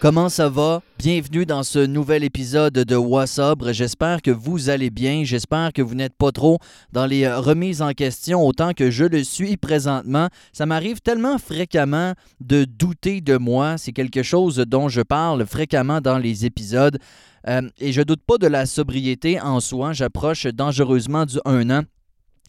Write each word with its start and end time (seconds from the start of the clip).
Comment 0.00 0.28
ça 0.28 0.48
va? 0.48 0.82
Bienvenue 0.98 1.46
dans 1.46 1.62
ce 1.62 1.78
nouvel 1.78 2.24
épisode 2.24 2.72
de 2.72 2.96
Wassabre. 2.96 3.72
J'espère 3.72 4.20
que 4.20 4.32
vous 4.32 4.70
allez 4.70 4.90
bien. 4.90 5.22
J'espère 5.22 5.72
que 5.72 5.82
vous 5.82 5.94
n'êtes 5.94 6.16
pas 6.16 6.32
trop 6.32 6.58
dans 6.90 7.06
les 7.06 7.24
euh, 7.24 7.38
remises 7.38 7.80
en 7.80 7.92
question 7.92 8.44
autant 8.44 8.72
que 8.72 8.90
je 8.90 9.04
le 9.04 9.22
suis 9.22 9.56
présentement. 9.56 10.28
Ça 10.52 10.66
m'arrive 10.66 11.00
tellement 11.00 11.38
fréquemment 11.38 12.14
de 12.40 12.64
douter 12.64 13.20
de 13.20 13.36
moi. 13.36 13.78
C'est 13.78 13.92
quelque 13.92 14.24
chose 14.24 14.56
dont 14.56 14.88
je 14.88 15.02
parle 15.02 15.46
fréquemment 15.46 16.00
dans 16.00 16.18
les 16.18 16.44
épisodes. 16.44 16.98
Euh, 17.46 17.62
et 17.78 17.92
je 17.92 18.02
doute 18.02 18.22
pas 18.26 18.38
de 18.38 18.48
la 18.48 18.66
sobriété 18.66 19.40
en 19.40 19.60
soi. 19.60 19.92
J'approche 19.92 20.46
dangereusement 20.46 21.24
du 21.24 21.38
1 21.44 21.70
an 21.70 21.82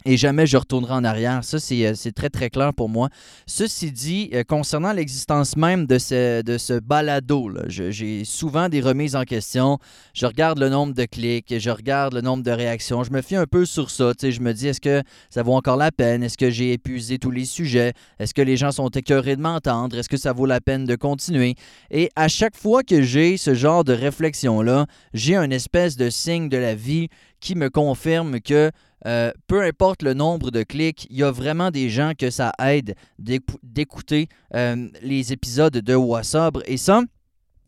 et 0.06 0.18
jamais 0.18 0.46
je 0.46 0.58
retournerai 0.58 0.94
en 0.94 1.04
arrière. 1.04 1.44
Ça, 1.44 1.60
c'est, 1.60 1.86
euh, 1.86 2.12
très, 2.14 2.30
très 2.30 2.50
clair 2.50 2.74
pour 2.74 2.90
moi. 2.90 3.10
Ceci 3.46 3.92
dit, 3.92 4.30
euh, 4.34 4.44
concernant 4.44 4.92
l'existence 4.92 5.56
même 5.56 5.86
de 5.86 5.98
ce, 5.98 6.42
de 6.42 6.58
ce 6.58 6.80
balado, 6.80 7.50
j'ai 7.68 8.26
souvent 8.26 8.70
des 8.70 8.82
remises 8.82 9.16
en 9.16 9.24
question. 9.24 9.80
Je 10.14 10.26
regarde 10.26 10.60
le 10.60 10.70
nombre 10.70 10.94
de 10.94 11.06
clics, 11.06 11.58
je 11.58 11.70
regarde 11.70 12.14
le 12.14 12.22
nombre 12.22 12.44
de 12.44 12.52
réactions. 12.52 13.04
Je 13.04 13.12
me 13.12 13.22
fie 13.22 13.36
un 13.36 13.46
peu 13.46 13.66
sur 13.66 13.90
ça. 13.90 14.12
Je 14.22 14.40
me 14.42 14.54
dis, 14.54 14.68
est-ce 14.68 14.82
que 14.82 15.02
ça 15.30 15.44
vaut 15.44 15.54
encore 15.54 15.78
la 15.78 15.92
peine? 15.92 16.24
Est-ce 16.24 16.38
que 16.38 16.50
j'ai 16.50 16.74
épuisé 16.74 17.18
tous 17.18 17.32
les 17.32 17.46
sujets? 17.46 17.94
Est-ce 18.20 18.34
que 18.34 18.42
les 18.42 18.58
gens 18.58 18.72
sont 18.72 18.90
écœurés 18.90 19.36
de 19.36 19.42
m'entendre? 19.42 19.98
Est-ce 19.98 20.10
que 20.10 20.18
ça 20.18 20.34
vaut 20.34 20.46
la 20.46 20.60
peine 20.60 20.86
de 20.86 20.96
continuer? 20.96 21.56
Et 21.92 22.10
à 22.16 22.28
chaque 22.28 22.58
fois 22.58 22.84
que 22.84 23.02
j'ai 23.02 23.38
ce 23.38 23.54
genre 23.54 23.84
de 23.84 23.94
réflexion-là, 23.94 24.86
j'ai 25.14 25.36
un 25.36 25.50
espèce 25.50 25.96
de 25.96 26.10
signe 26.10 26.50
de 26.50 26.58
la 26.58 26.76
vie 26.76 27.08
qui 27.44 27.56
me 27.56 27.70
confirme 27.70 28.40
que 28.40 28.72
euh, 29.06 29.32
peu 29.48 29.62
importe 29.62 30.02
le 30.02 30.14
nombre 30.14 30.52
de 30.52 30.64
clics, 30.64 31.08
il 31.10 31.18
y 31.18 31.24
a 31.24 31.32
vraiment 31.32 31.72
des 31.72 31.90
gens 31.90 32.14
que 32.18 32.30
ça 32.30 32.52
aide 32.60 32.96
d'écouter 33.20 34.28
euh, 34.56 34.88
les 35.02 35.34
épisodes 35.34 35.74
de 35.74 35.96
Wassabre. 35.96 36.62
Et 36.66 36.78
ça, 36.78 37.02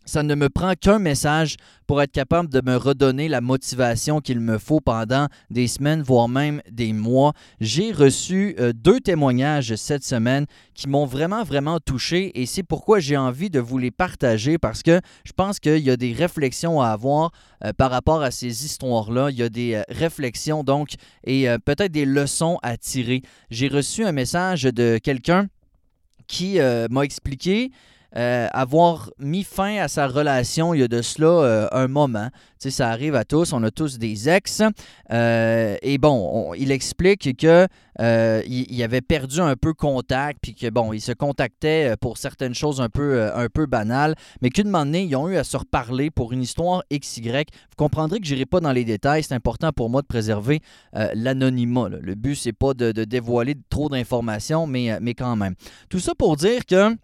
ça 0.06 0.24
ne 0.24 0.36
me 0.36 0.50
prend 0.50 0.74
qu'un 0.74 1.00
message 1.00 1.58
pour 1.88 2.02
être 2.02 2.12
capable 2.12 2.50
de 2.50 2.62
me 2.64 2.76
redonner 2.78 3.28
la 3.28 3.42
motivation 3.42 4.20
qu'il 4.20 4.40
me 4.40 4.58
faut 4.58 4.80
pendant 4.80 5.28
des 5.50 5.68
semaines, 5.68 6.02
voire 6.02 6.28
même 6.28 6.62
des 6.72 6.94
mois. 6.94 7.34
J'ai 7.60 7.92
reçu 7.92 8.56
euh, 8.60 8.74
deux 8.74 9.00
témoignages 9.00 9.76
cette 9.76 10.04
semaine 10.04 10.46
qui 10.74 10.90
m'ont 10.90 11.06
vraiment, 11.06 11.44
vraiment 11.44 11.80
touché 11.80 12.40
et 12.40 12.46
c'est 12.46 12.64
pourquoi 12.64 13.00
j'ai 13.00 13.18
envie 13.18 13.50
de 13.50 13.60
vous 13.60 13.78
les 13.78 13.92
partager 13.92 14.58
parce 14.58 14.84
que 14.84 15.00
je 15.24 15.32
pense 15.34 15.60
qu'il 15.60 15.80
y 15.80 15.92
a 15.92 15.98
des 15.98 16.14
réflexions 16.14 16.82
à 16.82 16.90
avoir 16.90 17.32
euh, 17.64 17.72
par 17.74 17.92
rapport 17.92 18.22
à 18.22 18.32
ces 18.32 18.66
histoires-là. 18.66 19.30
Il 19.30 19.38
y 19.38 19.44
a 19.44 19.50
des 19.50 19.76
euh, 19.76 19.84
réflexions 19.90 20.64
donc 20.64 20.90
et 21.26 21.48
peut-être 21.66 21.92
des 21.92 22.06
leçons 22.06 22.60
à 22.62 22.78
tirer. 22.78 23.22
J'ai 23.50 23.68
reçu 23.68 24.06
un 24.06 24.12
message 24.12 24.64
de 24.64 25.00
quelqu'un 25.02 25.48
qui 26.28 26.60
m'a 26.90 27.02
expliqué 27.02 27.72
euh, 28.18 28.48
avoir 28.54 29.12
mis 29.20 29.44
fin 29.44 29.76
à 29.78 29.90
sa 29.90 30.08
relation 30.08 30.74
il 30.74 30.80
y 30.80 30.84
a 30.84 30.88
de 30.88 31.02
cela 31.02 31.28
euh, 31.28 31.68
un 31.74 31.90
moment. 31.90 32.30
Tu 32.62 32.70
sais, 32.70 32.72
ça 32.72 32.90
arrive 32.90 33.14
à 33.14 33.26
tous, 33.26 33.52
on 33.52 33.62
a 33.64 33.72
tous 33.72 33.98
des 33.98 34.30
ex. 34.30 34.62
Euh, 35.12 35.76
et 35.82 35.98
bon, 35.98 36.54
il 36.54 36.72
explique 36.72 37.36
que 37.38 37.68
il, 38.00 38.84
avait 38.84 39.02
perdu 39.02 39.42
un 39.42 39.56
peu 39.56 39.74
contact, 39.74 40.40
puis 40.42 40.56
que 40.56 40.70
bon, 40.70 40.94
il 40.94 41.02
se 41.02 41.12
contactait 41.12 41.96
pour 42.00 42.18
certaines 42.18 42.54
choses 42.54 42.80
un 42.80 42.90
peu, 42.90 43.30
un 43.34 43.48
peu 43.48 43.66
banales, 43.66 44.16
mais 44.42 44.50
qu'une 44.50 44.70
moment 44.70 44.86
donné, 44.86 45.04
ils 45.04 45.16
ont 45.16 45.30
eu 45.30 45.38
à 45.38 45.44
se 45.44 45.58
reparler 45.58 46.12
pour 46.12 46.32
une 46.32 46.42
histoire 46.42 46.84
XY. 46.92 47.30
Vous 47.30 47.76
comprendrez 47.78 48.20
que 48.20 48.28
je 48.28 48.34
n'irai 48.34 48.46
pas 48.46 48.60
dans 48.60 48.72
les 48.72 48.86
détails, 48.86 49.24
c'est 49.24 49.34
important 49.34 49.72
pour 49.72 49.90
moi 49.90 50.02
de 50.02 50.08
préserver 50.08 50.62
l'anonymat. 50.94 51.90
Le 51.90 52.16
but, 52.16 52.36
c'est 52.36 52.54
pas 52.54 52.74
de, 52.74 52.92
de, 52.92 53.04
dévoiler 53.04 53.56
trop 53.70 53.90
d'informations, 53.90 54.68
mais, 54.68 55.00
mais 55.02 55.14
quand 55.14 55.36
même. 55.36 55.56
Tout 55.90 56.00
ça 56.00 56.14
pour 56.16 56.36
dire 56.36 56.66
que 56.66 56.96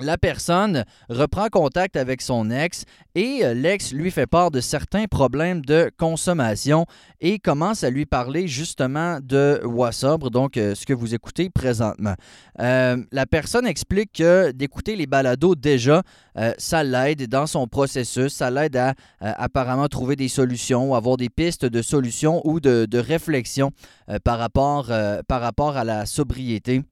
la 0.00 0.18
personne 0.18 0.84
reprend 1.08 1.48
contact 1.48 1.96
avec 1.96 2.22
son 2.22 2.50
ex 2.50 2.84
et 3.14 3.44
euh, 3.44 3.54
l'ex 3.54 3.92
lui 3.92 4.10
fait 4.10 4.26
part 4.26 4.50
de 4.50 4.60
certains 4.60 5.06
problèmes 5.06 5.64
de 5.64 5.90
consommation 5.98 6.86
et 7.20 7.38
commence 7.38 7.82
à 7.82 7.90
lui 7.90 8.06
parler 8.06 8.46
justement 8.46 9.18
de 9.20 9.60
Wassobre, 9.64 10.30
donc 10.30 10.56
euh, 10.56 10.74
ce 10.74 10.86
que 10.86 10.92
vous 10.92 11.14
écoutez 11.14 11.50
présentement. 11.50 12.14
Euh, 12.60 12.96
la 13.10 13.26
personne 13.26 13.66
explique 13.66 14.12
que 14.12 14.52
d'écouter 14.52 14.94
les 14.94 15.06
balados 15.06 15.54
déjà, 15.54 16.02
ça 16.56 16.84
l'aide 16.84 17.26
dans 17.26 17.48
son 17.48 17.66
processus, 17.66 18.32
ça 18.32 18.48
l'aide 18.48 18.76
à 18.76 18.94
apparemment 19.20 19.88
trouver 19.88 20.14
des 20.14 20.28
solutions, 20.28 20.94
avoir 20.94 21.16
des 21.16 21.28
pistes 21.28 21.64
de 21.64 21.82
solutions 21.82 22.40
ou 22.44 22.60
de, 22.60 22.86
de 22.88 22.98
réflexion 22.98 23.72
par 24.22 24.38
rapport 24.38 24.90
à 24.90 25.84
la 25.84 26.06
sobriété. 26.06 26.82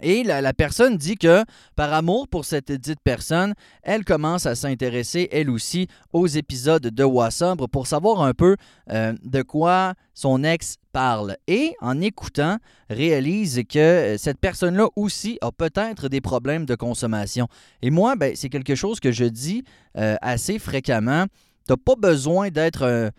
Et 0.00 0.24
la, 0.24 0.52
personne 0.52 0.96
dit 0.96 1.16
que, 1.16 1.44
par 1.76 1.92
amour 1.92 2.28
pour 2.28 2.44
cette 2.44 2.72
dite 2.72 3.00
personne, 3.04 3.54
elle 3.82 4.04
commence 4.04 4.46
à 4.46 4.54
s'intéresser, 4.54 5.28
elle 5.32 5.50
aussi, 5.50 5.88
aux 6.12 6.26
épisodes 6.26 6.82
de 6.82 7.04
Wassabre 7.04 7.68
pour 7.68 7.86
savoir 7.86 8.22
un 8.22 8.34
peu 8.34 8.56
euh, 8.90 9.12
de 9.22 9.42
quoi 9.42 9.94
son 10.14 10.44
ex 10.44 10.76
parle. 10.92 11.36
Et 11.46 11.74
en 11.80 12.00
écoutant, 12.00 12.58
réalise 12.90 13.62
que 13.68 13.78
euh, 13.78 14.18
cette 14.18 14.38
personne-là 14.38 14.88
aussi 14.96 15.38
a 15.40 15.50
peut-être 15.50 16.08
des 16.08 16.20
problèmes 16.20 16.66
de 16.66 16.74
consommation. 16.74 17.48
Et 17.80 17.90
moi, 17.90 18.16
ben, 18.16 18.34
c'est 18.36 18.48
quelque 18.48 18.74
chose 18.74 19.00
que 19.00 19.12
je 19.12 19.24
dis 19.24 19.64
euh, 19.96 20.16
assez 20.20 20.58
fréquemment. 20.58 21.26
Tu 21.68 21.76
pas 21.76 21.94
besoin 21.96 22.50
d'être 22.50 22.82
euh, 22.82 23.10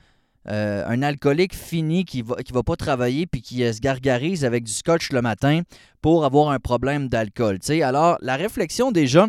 un 0.45 1.01
alcoolique 1.01 1.55
fini 1.55 2.05
qui 2.05 2.21
va, 2.21 2.35
qui 2.35 2.51
va 2.51 2.63
pas 2.63 2.75
travailler 2.75 3.25
puis 3.25 3.41
qui 3.41 3.63
euh, 3.63 3.71
se 3.71 3.79
gargarise 3.79 4.45
avec 4.45 4.63
du 4.63 4.71
scotch 4.71 5.11
le 5.11 5.21
matin 5.21 5.61
pour 6.01 6.25
avoir 6.25 6.49
un 6.49 6.59
problème 6.59 7.07
d'alcool. 7.07 7.59
Alors, 7.81 8.17
la 8.21 8.35
réflexion 8.35 8.91
déjà 8.91 9.27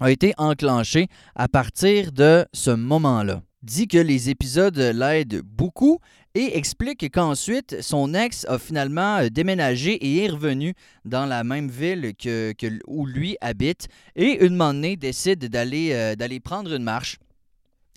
a 0.00 0.10
été 0.10 0.32
enclenchée 0.38 1.08
à 1.36 1.46
partir 1.48 2.10
de 2.12 2.46
ce 2.52 2.70
moment-là. 2.70 3.42
Dit 3.62 3.88
que 3.88 3.98
les 3.98 4.30
épisodes 4.30 4.78
l'aident 4.78 5.42
beaucoup 5.44 5.98
et 6.34 6.56
explique 6.56 7.12
qu'ensuite, 7.12 7.82
son 7.82 8.14
ex 8.14 8.46
a 8.48 8.58
finalement 8.58 9.18
euh, 9.18 9.28
déménagé 9.28 9.92
et 9.92 10.24
est 10.24 10.30
revenu 10.30 10.74
dans 11.04 11.26
la 11.26 11.44
même 11.44 11.68
ville 11.68 12.14
que, 12.16 12.54
où 12.86 13.06
lui 13.06 13.36
habite 13.40 13.88
et 14.16 14.44
une 14.44 14.56
moment 14.56 14.94
décide 14.98 15.48
d'aller 15.48 16.14
d'aller 16.16 16.40
prendre 16.40 16.72
une 16.72 16.82
marche 16.82 17.18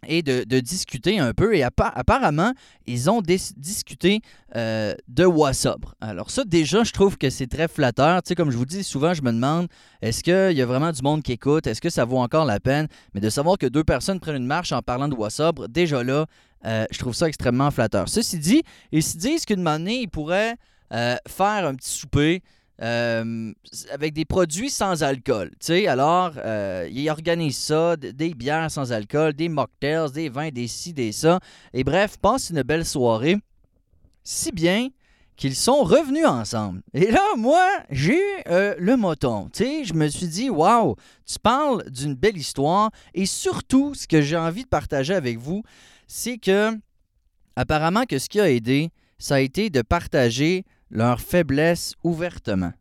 et 0.07 0.21
de, 0.21 0.59
discuter 0.59 1.19
un 1.19 1.33
peu. 1.33 1.55
Et 1.55 1.63
apparemment, 1.63 2.53
ils 2.85 3.09
ont 3.09 3.21
discuté 3.21 4.21
euh, 4.55 4.93
de 5.07 5.25
Wassobre. 5.25 5.95
Alors 6.01 6.29
ça, 6.29 6.43
déjà, 6.43 6.83
je 6.83 6.91
trouve 6.91 7.17
que 7.17 7.29
c'est 7.29 7.47
très 7.47 7.67
flatteur. 7.67 8.21
Tu 8.23 8.29
sais, 8.29 8.35
comme 8.35 8.51
je 8.51 8.57
vous 8.57 8.65
dis, 8.65 8.83
souvent, 8.83 9.13
je 9.13 9.21
me 9.21 9.31
demande, 9.31 9.67
est-ce 10.01 10.23
qu'il 10.23 10.57
y 10.57 10.61
a 10.61 10.65
vraiment 10.65 10.91
du 10.91 11.01
monde 11.01 11.23
qui 11.23 11.33
écoute? 11.33 11.67
Est-ce 11.67 11.81
que 11.81 11.89
ça 11.89 12.05
vaut 12.05 12.19
encore 12.19 12.45
la 12.45 12.59
peine? 12.59 12.87
Mais 13.13 13.21
de 13.21 13.29
savoir 13.29 13.57
que 13.57 13.65
deux 13.65 13.83
personnes 13.83 14.19
prennent 14.19 14.37
une 14.37 14.45
marche 14.45 14.71
en 14.71 14.81
parlant 14.81 15.07
de 15.07 15.15
Wassobre, 15.15 15.67
déjà 15.67 16.03
là, 16.03 16.25
euh, 16.65 16.85
je 16.91 16.99
trouve 16.99 17.13
ça 17.13 17.27
extrêmement 17.27 17.71
flatteur. 17.71 18.07
Ceci 18.07 18.39
dit, 18.39 18.63
ils 18.91 19.03
se 19.03 19.17
disent 19.17 19.45
qu'une 19.45 19.67
année, 19.67 20.01
ils 20.01 20.09
pourraient 20.09 20.55
euh, 20.93 21.15
faire 21.27 21.65
un 21.67 21.75
petit 21.75 21.89
souper 21.89 22.41
euh, 22.83 23.53
avec 23.91 24.13
des 24.13 24.25
produits 24.25 24.69
sans 24.69 25.03
alcool. 25.03 25.51
sais, 25.59 25.87
alors, 25.87 26.33
euh, 26.37 26.89
ils 26.91 27.09
organisent 27.09 27.57
ça, 27.57 27.95
des 27.95 28.33
bières 28.33 28.69
sans 28.69 28.91
alcool, 28.91 29.33
des 29.33 29.47
mocktails, 29.47 30.11
des 30.11 30.27
vins, 30.27 30.49
des 30.49 30.67
ci, 30.67 30.93
des 30.93 31.13
ça. 31.13 31.39
Et 31.73 31.83
bref, 31.83 32.17
passe 32.17 32.49
une 32.49 32.61
belle 32.63 32.85
soirée. 32.85 33.37
Si 34.23 34.51
bien 34.51 34.89
qu'ils 35.35 35.55
sont 35.55 35.83
revenus 35.83 36.25
ensemble. 36.25 36.81
Et 36.93 37.09
là, 37.09 37.23
moi, 37.37 37.67
j'ai 37.89 38.17
eu 38.17 38.41
euh, 38.49 38.75
le 38.77 38.97
moton. 38.97 39.49
Je 39.57 39.93
me 39.93 40.07
suis 40.07 40.27
dit, 40.27 40.49
waouh, 40.49 40.95
tu 41.25 41.39
parles 41.39 41.89
d'une 41.89 42.15
belle 42.15 42.37
histoire. 42.37 42.91
Et 43.13 43.25
surtout, 43.25 43.93
ce 43.95 44.07
que 44.07 44.21
j'ai 44.21 44.37
envie 44.37 44.63
de 44.63 44.69
partager 44.69 45.15
avec 45.15 45.39
vous, 45.39 45.63
c'est 46.07 46.37
que, 46.37 46.77
apparemment, 47.55 48.03
que 48.03 48.19
ce 48.19 48.29
qui 48.29 48.39
a 48.39 48.49
aidé, 48.49 48.91
ça 49.17 49.35
a 49.35 49.39
été 49.39 49.69
de 49.69 49.81
partager 49.81 50.65
leur 50.91 51.19
faiblesse 51.19 51.93
ouvertement. 52.03 52.71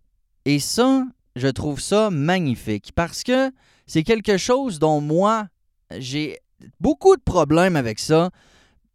Et 0.44 0.58
ça, 0.58 1.04
je 1.36 1.48
trouve 1.48 1.80
ça 1.80 2.10
magnifique 2.10 2.92
parce 2.94 3.22
que 3.22 3.50
c'est 3.86 4.02
quelque 4.02 4.36
chose 4.36 4.78
dont 4.78 5.00
moi, 5.00 5.46
j'ai 5.98 6.38
beaucoup 6.80 7.16
de 7.16 7.22
problèmes 7.22 7.76
avec 7.76 7.98
ça, 7.98 8.30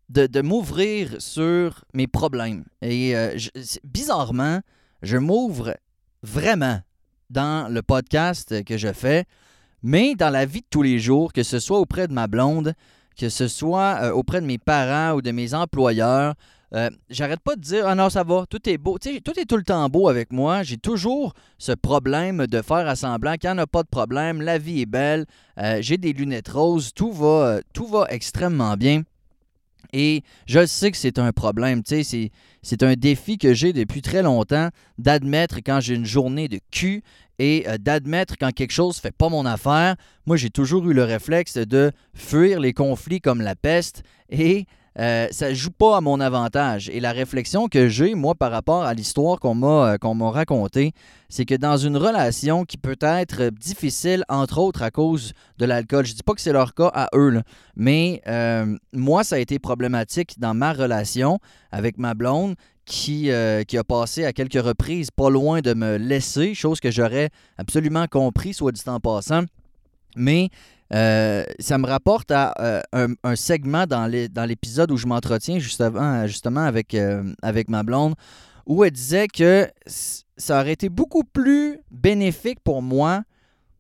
de, 0.10 0.42
m'ouvrir 0.42 1.16
sur 1.20 1.84
mes 1.94 2.08
problèmes. 2.08 2.64
Et 2.82 3.16
euh, 3.16 3.38
bizarrement, 3.84 4.62
je 5.02 5.18
m'ouvre 5.18 5.76
vraiment 6.24 6.80
dans 7.30 7.72
le 7.72 7.82
podcast 7.82 8.64
que 8.64 8.78
je 8.78 8.94
fais, 8.94 9.26
mais 9.84 10.16
dans 10.16 10.30
la 10.30 10.46
vie 10.46 10.62
de 10.62 10.68
tous 10.70 10.82
les 10.82 11.00
jours, 11.00 11.34
que 11.34 11.44
ce 11.44 11.60
soit 11.60 11.80
auprès 11.80 12.08
de 12.08 12.14
ma 12.14 12.28
blonde, 12.28 12.74
que 13.18 13.30
ce 13.30 13.48
soit 13.48 14.00
euh, 14.02 14.12
auprès 14.12 14.42
de 14.42 14.46
mes 14.46 14.58
parents 14.58 15.16
ou 15.16 15.22
de 15.22 15.32
mes 15.32 15.54
employeurs, 15.54 16.36
euh, 16.74 16.90
j'arrête 17.10 17.40
pas 17.40 17.56
de 17.56 17.62
dire 17.62 17.88
Ah 17.88 17.96
non, 17.96 18.10
ça 18.10 18.24
va, 18.24 18.46
tout 18.50 18.69
est 18.69 18.78
beau. 18.78 18.98
tout 18.98 19.40
est 19.40 19.46
tout 19.46 19.58
le 19.58 19.64
temps 19.64 19.88
beau 19.90 20.10
avec 20.10 20.31
moi. 20.31 20.64
J'ai 20.64 20.78
toujours 20.78 21.34
ce 21.58 21.72
problème 21.72 22.48
de 22.48 22.62
faire 22.62 22.88
assemblant 22.88 23.36
qu'il 23.36 23.50
n'y 23.50 23.56
en 23.56 23.60
a 23.60 23.68
pas 23.68 23.84
de 23.84 23.88
problème. 23.88 24.42
La 24.42 24.58
vie 24.58 24.81
est 24.81 24.86
belle. 24.86 25.25
Euh, 25.58 25.78
j'ai 25.81 25.98
des 25.98 26.14
lunettes 26.14 26.50
roses. 26.50 26.92
Tout 26.94 27.12
va, 27.12 27.60
tout 27.74 27.88
va 27.88 28.08
extrêmement 28.10 28.75
bien. 28.75 29.04
Et 29.94 30.24
je 30.46 30.66
sais 30.66 30.92
que 30.92 30.98
c'est 30.98 31.18
un 31.18 31.31
problème, 31.31 31.81
c'est 31.86 32.84
un 32.84 32.94
défi 32.96 33.38
que 33.38 33.54
j'ai 33.54 33.72
depuis 33.72 34.02
très 34.02 34.22
longtemps 34.22 34.69
d'admettre 34.98 35.60
quand 35.66 35.80
j'ai 35.80 35.96
une 35.96 36.06
journée 36.06 36.50
de 36.50 36.60
cul 36.72 37.04
et 37.40 37.66
euh, 37.68 37.78
d'admettre 37.78 38.36
quand 38.38 38.52
quelque 38.52 38.72
chose 38.72 38.98
ne 38.98 39.02
fait 39.02 39.16
pas 39.16 39.30
mon 39.30 39.46
affaire. 39.46 39.96
Moi, 40.25 40.36
j'ai 40.38 40.50
toujours 40.50 40.90
eu 40.90 40.94
le 40.94 41.04
réflexe 41.04 41.58
de 41.58 41.92
fuir 42.14 42.60
les 42.60 42.74
conflits 42.74 43.22
comme 43.22 43.42
la 43.42 43.56
peste 43.56 44.04
et 44.30 44.66
euh, 45.00 45.28
ça 45.32 45.50
ne 45.50 45.54
joue 45.54 45.72
pas 45.72 45.98
à 45.98 46.02
mon 46.02 46.20
avantage. 46.20 46.90
Et 46.90 47.00
la 47.00 47.12
réflexion 47.12 47.68
que 47.68 47.88
j'ai, 47.88 48.16
moi, 48.16 48.34
par 48.34 48.52
rapport 48.52 48.84
à 48.84 48.94
l'histoire 48.94 49.40
qu'on 49.40 49.54
m'a, 49.54 49.94
euh, 49.94 49.98
qu'on 49.98 50.16
m'a 50.16 50.32
racontée, 50.32 50.94
c'est 51.30 51.46
que 51.46 51.56
dans 51.56 51.78
une 51.78 51.98
relation 51.98 52.66
qui 52.66 52.78
peut 52.78 52.98
être 53.02 53.50
difficile, 53.50 54.24
entre 54.28 54.58
autres 54.58 54.82
à 54.82 54.90
cause 54.90 55.34
de 55.60 55.66
l'alcool, 55.66 56.06
je 56.06 56.14
dis 56.14 56.24
pas 56.24 56.34
que 56.34 56.42
c'est 56.42 56.54
leur 56.54 56.74
cas 56.74 56.92
à 56.94 57.10
eux, 57.14 57.42
mais 57.76 58.22
euh, 58.28 58.76
moi, 58.94 59.24
ça 59.24 59.36
a 59.36 59.40
été 59.40 59.60
problématique 59.60 60.40
dans 60.40 60.54
ma 60.54 60.74
relation 60.74 61.40
avec 61.72 61.98
ma 61.98 62.14
blonde. 62.14 62.56
Qui, 62.90 63.30
qui 63.68 63.78
a 63.78 63.84
passé 63.84 64.24
à 64.24 64.32
quelques 64.32 64.64
reprises 64.64 65.12
pas 65.12 65.30
loin 65.30 65.60
de 65.60 65.74
me 65.74 65.98
laisser, 65.98 66.54
chose 66.54 66.80
que 66.80 66.90
j'aurais 66.90 67.32
absolument 67.58 68.08
compris, 68.08 68.54
soit 68.54 68.72
dit 68.72 68.82
en 68.86 69.02
passant. 69.02 69.44
Mais 70.16 70.50
euh, 70.94 71.44
ça 71.60 71.78
me 71.78 71.86
rapporte 71.86 72.31
à 72.31 72.54
euh, 72.95 73.07
un, 73.24 73.36
segment 73.36 73.86
dans 73.86 74.07
l'épisode 74.07 74.92
où 74.92 74.98
je 74.98 75.06
m'entretiens 75.07 75.60
justement 75.60 76.72
euh, 76.94 77.24
avec 77.42 77.69
ma 77.69 77.84
blonde, 77.84 78.16
où 78.66 78.84
elle 78.84 78.92
disait 78.92 79.28
que 79.28 79.68
ça 79.86 80.62
aurait 80.62 80.74
été 80.74 80.89
beaucoup 80.89 81.24
plus 81.24 81.80
bénéfique 81.92 82.60
pour 82.63 82.81
moi 82.81 83.24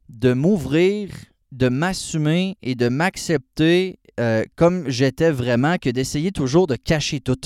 de 0.09 0.33
m'ouvrir, 0.33 1.09
de 1.51 1.69
m'assumer 1.69 2.57
et 2.61 2.75
de 2.75 2.89
m'accepter 2.89 3.99
euh, 4.19 4.43
comme 4.55 4.89
j'étais 4.89 5.31
vraiment 5.31 5.77
que 5.77 5.89
d'essayer 5.89 6.31
toujours 6.31 6.65
de 6.67 6.75
cacher 6.75 7.19
tout. 7.19 7.37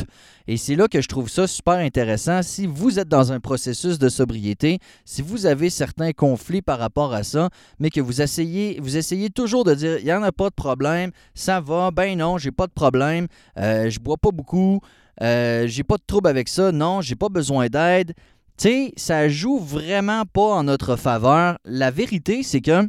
Et 0.48 0.58
c'est 0.58 0.76
là 0.76 0.88
que 0.88 1.02
je 1.02 1.08
trouve 1.08 1.30
ça 1.30 1.46
super 1.48 1.76
intéressant. 1.76 2.42
Si 2.44 2.66
vous 2.66 2.98
êtes 2.98 3.10
dans 3.10 3.32
un 3.32 3.40
processus 3.40 4.00
de 4.00 4.08
sobriété, 4.10 4.80
si 5.04 5.22
vous 5.22 5.46
avez 5.46 5.70
certains 5.70 6.12
conflits 6.14 6.62
par 6.62 6.80
rapport 6.80 7.14
à 7.14 7.24
ça, 7.24 7.50
mais 7.80 7.90
que 7.90 8.00
vous 8.00 8.22
essayez, 8.22 8.80
vous 8.82 8.96
essayez 8.96 9.30
toujours 9.30 9.64
de 9.64 9.74
dire 9.74 9.98
il 10.00 10.06
n'y 10.06 10.14
en 10.14 10.24
a 10.24 10.32
pas 10.32 10.50
de 10.50 10.56
problème, 10.56 11.12
ça 11.36 11.60
va, 11.60 11.92
ben 11.92 12.18
non, 12.18 12.38
j'ai 12.38 12.52
pas 12.52 12.68
de 12.68 12.74
problème, 12.74 13.28
euh, 13.58 13.90
je 13.90 14.00
bois 14.00 14.18
pas 14.18 14.32
beaucoup, 14.32 14.80
euh, 15.22 15.68
j'ai 15.68 15.84
pas 15.84 15.98
de 15.98 16.04
trouble 16.08 16.30
avec 16.30 16.48
ça, 16.48 16.72
non, 16.72 17.02
j'ai 17.02 17.16
pas 17.16 17.30
besoin 17.30 17.68
d'aide. 17.68 18.14
Tu 18.58 18.68
sais, 18.68 18.94
ça 18.96 19.28
joue 19.28 19.60
vraiment 19.60 20.24
pas 20.26 20.54
en 20.54 20.64
notre 20.64 20.96
faveur. 20.96 21.58
La 21.66 21.92
vérité, 21.92 22.44
c'est 22.44 22.62
que 22.62 22.88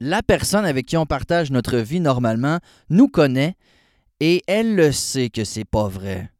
la 0.00 0.22
personne 0.22 0.64
avec 0.64 0.86
qui 0.86 0.96
on 0.96 1.06
partage 1.06 1.50
notre 1.50 1.76
vie 1.76 2.00
normalement 2.00 2.58
nous 2.88 3.08
connaît 3.08 3.54
et 4.18 4.42
elle 4.46 4.74
le 4.74 4.92
sait 4.92 5.30
que 5.30 5.44
c'est 5.44 5.64
pas 5.64 5.88
vrai. 5.88 6.30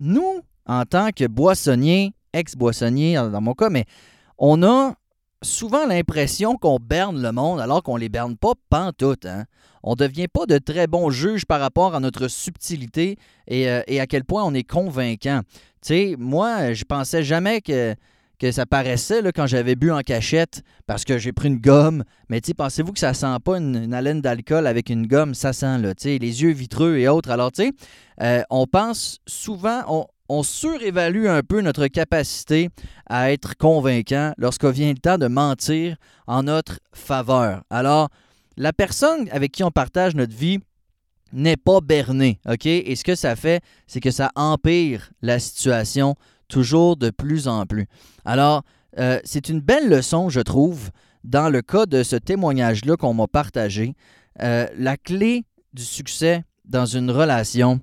Nous, 0.00 0.40
en 0.66 0.84
tant 0.84 1.10
que 1.10 1.26
boissonnier, 1.26 2.14
ex-boissonnier 2.32 3.14
dans 3.14 3.40
mon 3.40 3.54
cas, 3.54 3.70
mais 3.70 3.84
on 4.38 4.62
a 4.62 4.94
souvent 5.42 5.86
l'impression 5.86 6.56
qu'on 6.56 6.78
berne 6.78 7.22
le 7.22 7.32
monde 7.32 7.60
alors 7.60 7.82
qu'on 7.82 7.96
les 7.96 8.08
berne 8.08 8.36
pas 8.36 8.52
pantoute. 8.68 9.26
Hein? 9.26 9.44
On 9.82 9.92
ne 9.92 9.96
devient 9.96 10.28
pas 10.28 10.46
de 10.46 10.58
très 10.58 10.86
bons 10.86 11.10
juges 11.10 11.44
par 11.46 11.60
rapport 11.60 11.94
à 11.94 12.00
notre 12.00 12.28
subtilité 12.28 13.18
et, 13.46 13.70
euh, 13.70 13.82
et 13.86 14.00
à 14.00 14.06
quel 14.06 14.24
point 14.24 14.42
on 14.44 14.54
est 14.54 14.64
convaincant. 14.64 15.40
Tu 15.80 15.88
sais, 15.88 16.16
moi, 16.18 16.72
je 16.72 16.84
pensais 16.84 17.22
jamais 17.22 17.60
que 17.60 17.94
que 18.38 18.52
ça 18.52 18.66
paraissait 18.66 19.22
là, 19.22 19.32
quand 19.32 19.46
j'avais 19.46 19.76
bu 19.76 19.90
en 19.90 20.00
cachette 20.00 20.62
parce 20.86 21.04
que 21.04 21.18
j'ai 21.18 21.32
pris 21.32 21.48
une 21.48 21.58
gomme. 21.58 22.04
Mais 22.28 22.40
pensez-vous 22.40 22.92
que 22.92 22.98
ça 22.98 23.14
sent 23.14 23.26
pas 23.44 23.58
une, 23.58 23.94
haleine 23.94 24.20
d'alcool 24.20 24.66
avec 24.66 24.90
une 24.90 25.06
gomme? 25.06 25.34
Ça 25.34 25.52
sent, 25.52 25.78
là, 25.78 25.92
les 26.04 26.18
yeux 26.18 26.52
vitreux 26.52 26.96
et 26.96 27.08
autres. 27.08 27.30
Alors, 27.30 27.52
tu 27.52 27.72
euh, 28.22 28.42
on 28.50 28.66
pense 28.66 29.20
souvent, 29.26 29.82
on, 29.88 30.06
on 30.28 30.42
surévalue 30.42 31.26
un 31.26 31.42
peu 31.42 31.60
notre 31.60 31.86
capacité 31.86 32.68
à 33.06 33.32
être 33.32 33.56
convaincant 33.56 34.32
lorsqu'il 34.38 34.70
vient 34.70 34.90
le 34.90 34.98
temps 34.98 35.18
de 35.18 35.26
mentir 35.26 35.96
en 36.26 36.44
notre 36.44 36.80
faveur. 36.92 37.62
Alors, 37.70 38.08
la 38.56 38.72
personne 38.72 39.28
avec 39.30 39.52
qui 39.52 39.64
on 39.64 39.70
partage 39.70 40.14
notre 40.14 40.34
vie 40.34 40.58
n'est 41.32 41.56
pas 41.56 41.80
bernée, 41.80 42.40
OK? 42.48 42.66
Et 42.66 42.96
ce 42.96 43.04
que 43.04 43.14
ça 43.14 43.36
fait, 43.36 43.62
c'est 43.86 44.00
que 44.00 44.10
ça 44.10 44.30
empire 44.36 45.10
la 45.22 45.38
situation 45.38 46.14
toujours 46.48 46.96
de 46.96 47.10
plus 47.10 47.48
en 47.48 47.66
plus. 47.66 47.86
Alors, 48.24 48.62
euh, 48.98 49.20
c'est 49.24 49.48
une 49.48 49.60
belle 49.60 49.88
leçon, 49.88 50.28
je 50.28 50.40
trouve, 50.40 50.90
dans 51.24 51.48
le 51.48 51.62
cas 51.62 51.86
de 51.86 52.02
ce 52.02 52.16
témoignage-là 52.16 52.96
qu'on 52.96 53.14
m'a 53.14 53.26
partagé. 53.26 53.94
Euh, 54.42 54.66
la 54.76 54.96
clé 54.96 55.44
du 55.72 55.84
succès 55.84 56.44
dans 56.64 56.86
une 56.86 57.10
relation. 57.10 57.80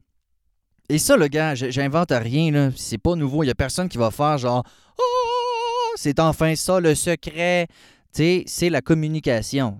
Et 0.89 0.97
ça, 0.97 1.15
le 1.17 1.27
gars, 1.27 1.55
j'invente 1.55 2.11
rien, 2.11 2.71
c'est 2.75 2.97
pas 2.97 3.15
nouveau. 3.15 3.43
Il 3.43 3.47
n'y 3.47 3.51
a 3.51 3.55
personne 3.55 3.89
qui 3.89 3.97
va 3.97 4.11
faire 4.11 4.37
genre 4.37 4.63
Oh, 4.99 5.93
c'est 5.95 6.19
enfin 6.19 6.55
ça 6.55 6.79
le 6.79 6.93
secret. 6.95 7.67
c'est 8.11 8.69
la 8.69 8.81
communication. 8.81 9.79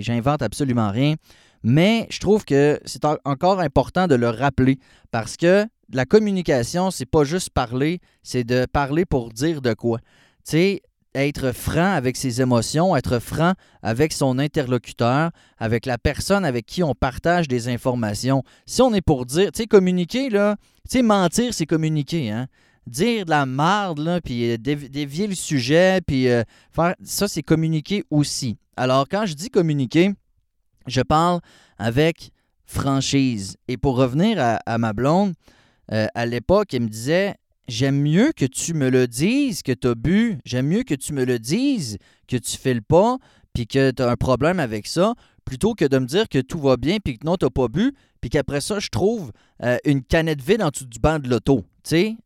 J'invente 0.00 0.42
absolument 0.42 0.90
rien. 0.90 1.16
Mais 1.62 2.06
je 2.10 2.20
trouve 2.20 2.44
que 2.44 2.80
c'est 2.84 3.04
encore 3.04 3.60
important 3.60 4.06
de 4.06 4.14
le 4.14 4.28
rappeler 4.28 4.78
parce 5.10 5.36
que 5.36 5.66
la 5.92 6.04
communication, 6.04 6.90
c'est 6.90 7.06
pas 7.06 7.24
juste 7.24 7.50
parler, 7.50 8.00
c'est 8.22 8.44
de 8.44 8.66
parler 8.66 9.04
pour 9.04 9.30
dire 9.30 9.62
de 9.62 9.74
quoi. 9.74 9.98
Tu 10.44 10.52
sais, 10.52 10.82
être 11.14 11.52
franc 11.52 11.92
avec 11.94 12.16
ses 12.16 12.40
émotions, 12.42 12.94
être 12.94 13.18
franc 13.18 13.54
avec 13.82 14.12
son 14.12 14.38
interlocuteur, 14.38 15.30
avec 15.58 15.86
la 15.86 15.98
personne 15.98 16.44
avec 16.44 16.66
qui 16.66 16.82
on 16.82 16.94
partage 16.94 17.48
des 17.48 17.68
informations. 17.68 18.42
Si 18.66 18.82
on 18.82 18.92
est 18.92 19.00
pour 19.00 19.24
dire, 19.26 19.50
tu 19.52 19.62
sais, 19.62 19.66
communiquer, 19.66 20.28
là, 20.28 20.56
tu 20.88 20.98
sais, 20.98 21.02
mentir, 21.02 21.54
c'est 21.54 21.66
communiquer, 21.66 22.30
hein. 22.30 22.46
Dire 22.86 23.26
de 23.26 23.30
la 23.30 23.44
marde, 23.44 23.98
là, 23.98 24.20
puis 24.22 24.50
euh, 24.50 24.56
dévier 24.56 25.26
le 25.26 25.34
sujet, 25.34 26.00
puis 26.06 26.26
euh, 26.28 26.42
faire. 26.72 26.94
Ça, 27.02 27.28
c'est 27.28 27.42
communiquer 27.42 28.02
aussi. 28.10 28.56
Alors, 28.78 29.06
quand 29.10 29.26
je 29.26 29.34
dis 29.34 29.50
communiquer, 29.50 30.12
je 30.86 31.02
parle 31.02 31.40
avec 31.76 32.30
franchise. 32.64 33.58
Et 33.66 33.76
pour 33.76 33.96
revenir 33.96 34.38
à 34.64 34.78
ma 34.78 34.94
blonde, 34.94 35.34
euh, 35.92 36.06
à 36.14 36.26
l'époque, 36.26 36.72
il 36.72 36.82
me 36.82 36.88
disait 36.88 37.34
J'aime 37.68 38.00
mieux 38.00 38.32
que 38.34 38.46
tu 38.46 38.72
me 38.72 38.88
le 38.88 39.06
dises 39.06 39.62
que 39.62 39.72
tu 39.72 39.88
as 39.88 39.94
bu. 39.94 40.38
J'aime 40.44 40.68
mieux 40.68 40.84
que 40.84 40.94
tu 40.94 41.12
me 41.12 41.24
le 41.24 41.38
dises 41.38 41.98
que 42.26 42.36
tu 42.36 42.56
fais 42.56 42.72
le 42.72 42.80
pas 42.80 43.18
puis 43.52 43.66
que 43.66 43.90
tu 43.90 44.02
as 44.02 44.08
un 44.08 44.16
problème 44.16 44.60
avec 44.60 44.86
ça, 44.86 45.14
plutôt 45.44 45.74
que 45.74 45.84
de 45.84 45.98
me 45.98 46.06
dire 46.06 46.28
que 46.28 46.38
tout 46.38 46.60
va 46.60 46.76
bien 46.76 46.98
puis 47.02 47.18
que 47.18 47.26
non, 47.26 47.36
tu 47.36 47.44
n'as 47.44 47.50
pas 47.50 47.68
bu, 47.68 47.92
puis 48.20 48.30
qu'après 48.30 48.60
ça, 48.60 48.78
je 48.78 48.88
trouve 48.88 49.32
euh, 49.64 49.78
une 49.84 50.02
canette 50.02 50.40
vide 50.40 50.62
en 50.62 50.68
dessous 50.68 50.86
du 50.86 50.98
banc 50.98 51.18
de 51.18 51.28
l'auto. 51.28 51.64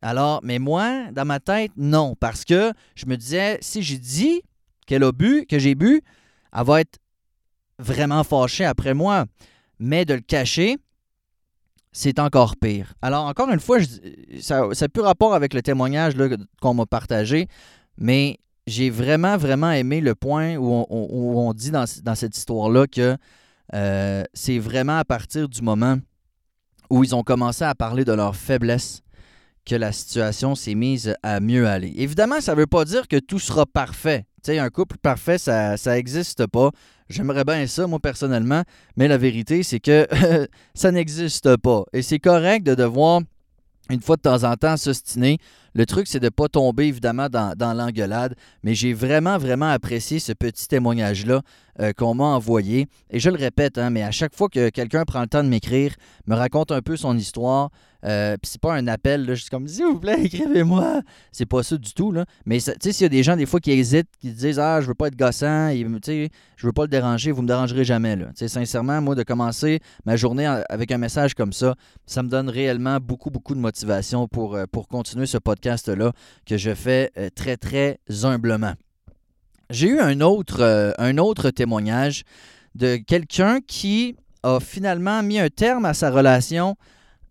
Alors, 0.01 0.39
mais 0.43 0.59
moi, 0.59 1.11
dans 1.11 1.25
ma 1.25 1.39
tête, 1.39 1.71
non. 1.77 2.15
Parce 2.19 2.43
que 2.45 2.73
je 2.95 3.05
me 3.05 3.15
disais, 3.15 3.57
si 3.61 3.81
j'ai 3.81 3.97
dit 3.97 4.41
qu'elle 4.85 5.03
a 5.03 5.11
bu, 5.11 5.45
que 5.47 5.59
j'ai 5.59 5.75
bu, 5.75 6.01
elle 6.55 6.65
va 6.65 6.81
être 6.81 6.99
vraiment 7.79 8.23
fâchée 8.23 8.65
après 8.65 8.93
moi. 8.93 9.25
Mais 9.79 10.05
de 10.05 10.13
le 10.13 10.21
cacher, 10.21 10.77
c'est 11.93 12.19
encore 12.19 12.57
pire. 12.57 12.93
Alors, 13.01 13.25
encore 13.25 13.49
une 13.49 13.59
fois, 13.59 13.77
ça 14.41 14.67
n'a 14.67 14.89
plus 14.89 15.03
rapport 15.03 15.33
avec 15.33 15.53
le 15.53 15.61
témoignage 15.61 16.15
qu'on 16.59 16.73
m'a 16.73 16.85
partagé, 16.87 17.47
mais 17.97 18.39
j'ai 18.65 18.89
vraiment, 18.89 19.37
vraiment 19.37 19.71
aimé 19.71 20.01
le 20.01 20.15
point 20.15 20.55
où 20.55 20.85
on, 20.89 21.53
dit 21.53 21.71
dans, 21.71 21.85
cette 21.85 22.35
histoire-là 22.35 22.87
que 22.87 23.15
euh, 23.73 24.23
c'est 24.33 24.59
vraiment 24.59 24.97
à 24.97 25.05
partir 25.05 25.47
du 25.47 25.61
moment 25.61 25.97
où 26.89 27.03
ils 27.03 27.15
ont 27.15 27.23
commencé 27.23 27.63
à 27.63 27.75
parler 27.75 28.05
de 28.05 28.13
leur 28.13 28.35
faiblesse 28.35 29.01
que 29.65 29.75
la 29.75 29.91
situation 29.91 30.55
s'est 30.55 30.75
mise 30.75 31.15
à 31.23 31.39
mieux 31.39 31.67
aller. 31.67 31.93
Évidemment, 31.95 32.41
ça 32.41 32.53
ne 32.53 32.59
veut 32.59 32.67
pas 32.67 32.85
dire 32.85 33.07
que 33.07 33.17
tout 33.17 33.39
sera 33.39 33.65
parfait. 33.65 34.25
Sais, 34.45 34.59
un 34.59 34.69
couple 34.69 34.97
parfait, 34.97 35.37
ça 35.37 35.77
n'existe 35.85 36.47
pas. 36.47 36.71
J'aimerais 37.07 37.45
bien 37.45 37.65
ça, 37.65 37.87
moi, 37.87 37.99
personnellement, 37.99 38.63
mais 38.97 39.07
la 39.07 39.17
vérité, 39.17 39.63
c'est 39.63 39.79
que 39.79 40.05
ça 40.73 40.91
n'existe 40.91 41.55
pas. 41.57 41.85
Et 41.93 42.01
c'est 42.01 42.19
correct 42.19 42.65
de 42.65 42.75
devoir, 42.75 43.21
une 43.89 44.01
fois 44.01 44.17
de 44.17 44.21
temps 44.21 44.43
en 44.43 44.55
temps, 44.57 44.75
s'ostiner. 44.75 45.37
Le 45.73 45.85
truc, 45.85 46.07
c'est 46.07 46.19
de 46.19 46.25
ne 46.25 46.29
pas 46.29 46.49
tomber, 46.49 46.87
évidemment, 46.87 47.29
dans, 47.29 47.73
l'engueulade, 47.73 48.35
mais 48.63 48.75
j'ai 48.75 48.93
vraiment, 48.93 49.37
vraiment 49.37 49.69
apprécié 49.69 50.19
ce 50.19 50.33
petit 50.33 50.67
témoignage-là 50.67 51.41
euh, 51.79 51.91
qu'on 51.93 52.13
m'a 52.13 52.25
envoyé. 52.25 52.87
Et 53.09 53.19
je 53.19 53.29
le 53.29 53.37
répète, 53.37 53.77
hein, 53.77 53.89
mais 53.89 54.03
à 54.03 54.11
chaque 54.11 54.35
fois 54.35 54.49
que 54.49 54.69
quelqu'un 54.69 55.05
prend 55.05 55.21
le 55.21 55.27
temps 55.27 55.43
de 55.43 55.49
m'écrire, 55.49 55.95
me 56.27 56.35
raconte 56.35 56.71
un 56.71 56.81
peu 56.81 56.95
son 56.97 57.17
histoire, 57.17 57.69
euh, 58.05 58.35
puis 58.41 58.51
c'est 58.51 58.61
pas 58.61 58.73
un 58.73 58.87
appel, 58.87 59.25
là, 59.25 59.33
juste 59.33 59.49
comme 59.49 59.67
s'il 59.67 59.85
vous 59.85 59.99
plaît, 59.99 60.17
écrivez-moi. 60.23 61.01
C'est 61.31 61.45
pas 61.45 61.63
ça 61.63 61.77
du 61.77 61.93
tout. 61.93 62.13
Mais 62.45 62.59
tu 62.59 62.71
sais, 62.79 62.91
s'il 62.91 63.03
y 63.03 63.05
a 63.05 63.09
des 63.09 63.23
gens 63.23 63.35
des 63.35 63.45
fois 63.45 63.59
qui 63.59 63.71
hésitent, 63.71 64.09
qui 64.19 64.31
disent 64.31 64.59
Ah, 64.59 64.81
je 64.81 64.87
veux 64.87 64.93
pas 64.93 65.07
être 65.07 65.15
gossant, 65.15 65.71
je 65.71 66.67
veux 66.67 66.73
pas 66.73 66.83
le 66.83 66.89
déranger, 66.89 67.31
vous 67.31 67.41
me 67.41 67.47
dérangerez 67.47 67.85
jamais. 67.85 68.15
Là. 68.15 68.27
sincèrement, 68.35 69.01
moi, 69.01 69.15
de 69.15 69.23
commencer 69.23 69.79
ma 70.05 70.15
journée 70.15 70.45
avec 70.69 70.91
un 70.91 70.97
message 70.97 71.33
comme 71.33 71.53
ça, 71.53 71.75
ça 72.05 72.23
me 72.23 72.29
donne 72.29 72.49
réellement 72.49 72.97
beaucoup, 72.99 73.29
beaucoup 73.29 73.55
de 73.55 73.59
motivation 73.59 74.27
pour, 74.27 74.55
euh, 74.55 74.65
continuer 74.89 75.25
ce 75.25 75.37
podcast-là 75.37 76.11
que 76.45 76.57
je 76.57 76.75
fais 76.75 77.11
très, 77.35 77.57
très 77.57 77.99
humblement. 78.23 78.73
J'ai 79.69 79.87
eu 79.87 79.99
un 79.99 80.21
autre, 80.21 80.93
un 80.97 81.17
autre 81.17 81.49
témoignage 81.49 82.23
de 82.75 82.97
quelqu'un 82.97 83.59
qui 83.61 84.15
a 84.43 84.59
finalement 84.59 85.23
mis 85.23 85.39
un 85.39 85.49
terme 85.49 85.85
à 85.85 85.93
sa 85.93 86.11
relation 86.11 86.75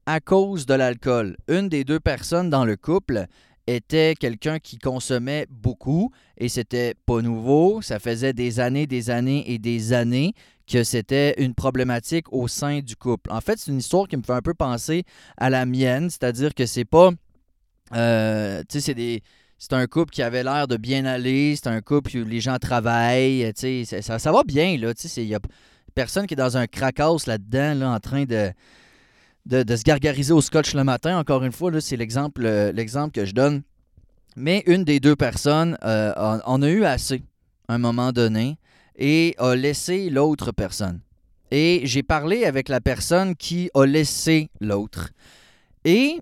à 0.06 0.20
cause 0.20 0.66
de 0.66 0.74
l'alcool. 0.74 1.36
Une 1.48 1.68
des 1.68 1.84
deux 1.84 2.00
personnes 2.00 2.50
dans 2.50 2.64
le 2.64 2.76
couple 2.76 3.26
était 3.66 4.14
quelqu'un 4.18 4.58
qui 4.58 4.78
consommait 4.78 5.46
beaucoup 5.48 6.10
et 6.36 6.48
c'était 6.48 6.94
pas 7.06 7.20
nouveau. 7.20 7.82
Ça 7.82 7.98
faisait 7.98 8.32
des 8.32 8.60
années, 8.60 8.86
des 8.86 9.10
années 9.10 9.50
et 9.50 9.58
des 9.58 9.92
années 9.92 10.32
que 10.66 10.84
c'était 10.84 11.34
une 11.42 11.54
problématique 11.54 12.32
au 12.32 12.48
sein 12.48 12.80
du 12.80 12.96
couple. 12.96 13.30
En 13.30 13.40
fait, 13.40 13.58
c'est 13.58 13.70
une 13.70 13.78
histoire 13.78 14.08
qui 14.08 14.16
me 14.16 14.22
fait 14.22 14.32
un 14.32 14.42
peu 14.42 14.54
penser 14.54 15.04
à 15.36 15.50
la 15.50 15.66
mienne, 15.66 16.08
c'est-à-dire 16.10 16.54
que 16.54 16.66
c'est 16.66 16.84
pas. 16.84 17.10
Euh, 17.94 18.62
tu 18.68 18.78
sais, 18.78 18.80
c'est 18.80 18.94
des. 18.94 19.22
C'est 19.62 19.74
un 19.74 19.86
couple 19.86 20.10
qui 20.10 20.22
avait 20.22 20.42
l'air 20.42 20.66
de 20.66 20.76
bien 20.76 21.04
aller, 21.04 21.54
c'est 21.54 21.68
un 21.68 21.80
couple 21.80 22.16
où 22.16 22.24
les 22.24 22.40
gens 22.40 22.58
travaillent, 22.58 23.52
ça, 23.54 24.18
ça, 24.18 24.32
va 24.32 24.42
bien, 24.42 24.76
là, 24.76 24.92
il 25.16 25.22
y 25.22 25.36
a 25.36 25.38
personne 25.94 26.26
qui 26.26 26.34
est 26.34 26.36
dans 26.36 26.56
un 26.56 26.66
crackhouse 26.66 27.28
là-dedans, 27.28 27.74
là, 27.74 27.90
en 27.92 28.00
train 28.00 28.24
de, 28.24 28.50
de, 29.46 29.76
se 29.76 29.84
gargariser 29.84 30.32
au 30.32 30.40
scotch 30.40 30.74
le 30.74 30.82
matin. 30.82 31.16
Encore 31.16 31.44
une 31.44 31.52
fois, 31.52 31.70
c'est 31.80 31.96
l'exemple, 31.96 32.44
euh, 32.44 32.72
l'exemple 32.72 33.12
que 33.12 33.24
je 33.24 33.34
donne. 33.34 33.62
Mais 34.34 34.64
une 34.66 34.82
des 34.82 34.98
deux 34.98 35.14
personnes 35.14 35.78
euh, 35.84 36.12
en, 36.16 36.60
a 36.60 36.68
eu 36.68 36.84
assez 36.84 37.22
à 37.68 37.74
un 37.74 37.78
moment 37.78 38.10
donné 38.10 38.58
et 38.96 39.36
a 39.38 39.54
laissé 39.54 40.10
l'autre 40.10 40.50
personne. 40.50 40.98
Et 41.52 41.82
j'ai 41.84 42.02
parlé 42.02 42.46
avec 42.46 42.68
la 42.68 42.80
personne 42.80 43.36
qui 43.36 43.70
a 43.74 43.86
laissé 43.86 44.50
l'autre. 44.60 45.10
Et 45.84 46.20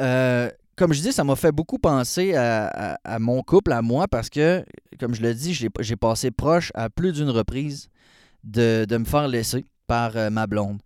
euh, 0.00 0.50
comme 0.76 0.92
je 0.92 1.00
dis, 1.00 1.12
ça 1.12 1.24
m'a 1.24 1.36
fait 1.36 1.52
beaucoup 1.52 1.78
penser 1.78 2.34
à, 2.34 3.18
mon 3.20 3.42
couple, 3.42 3.72
à 3.72 3.82
moi, 3.82 4.08
parce 4.08 4.30
que, 4.30 4.64
comme 4.98 5.14
je 5.14 5.22
le 5.22 5.34
dis, 5.34 5.54
j'ai 5.54 5.96
passé 5.96 6.30
proche 6.30 6.70
à 6.74 6.88
plus 6.88 7.12
d'une 7.12 7.30
reprise 7.30 7.88
de, 8.44 8.86
me 8.90 9.04
faire 9.04 9.28
laisser 9.28 9.64
par 9.86 10.12
ma 10.30 10.46
blonde. 10.46 10.78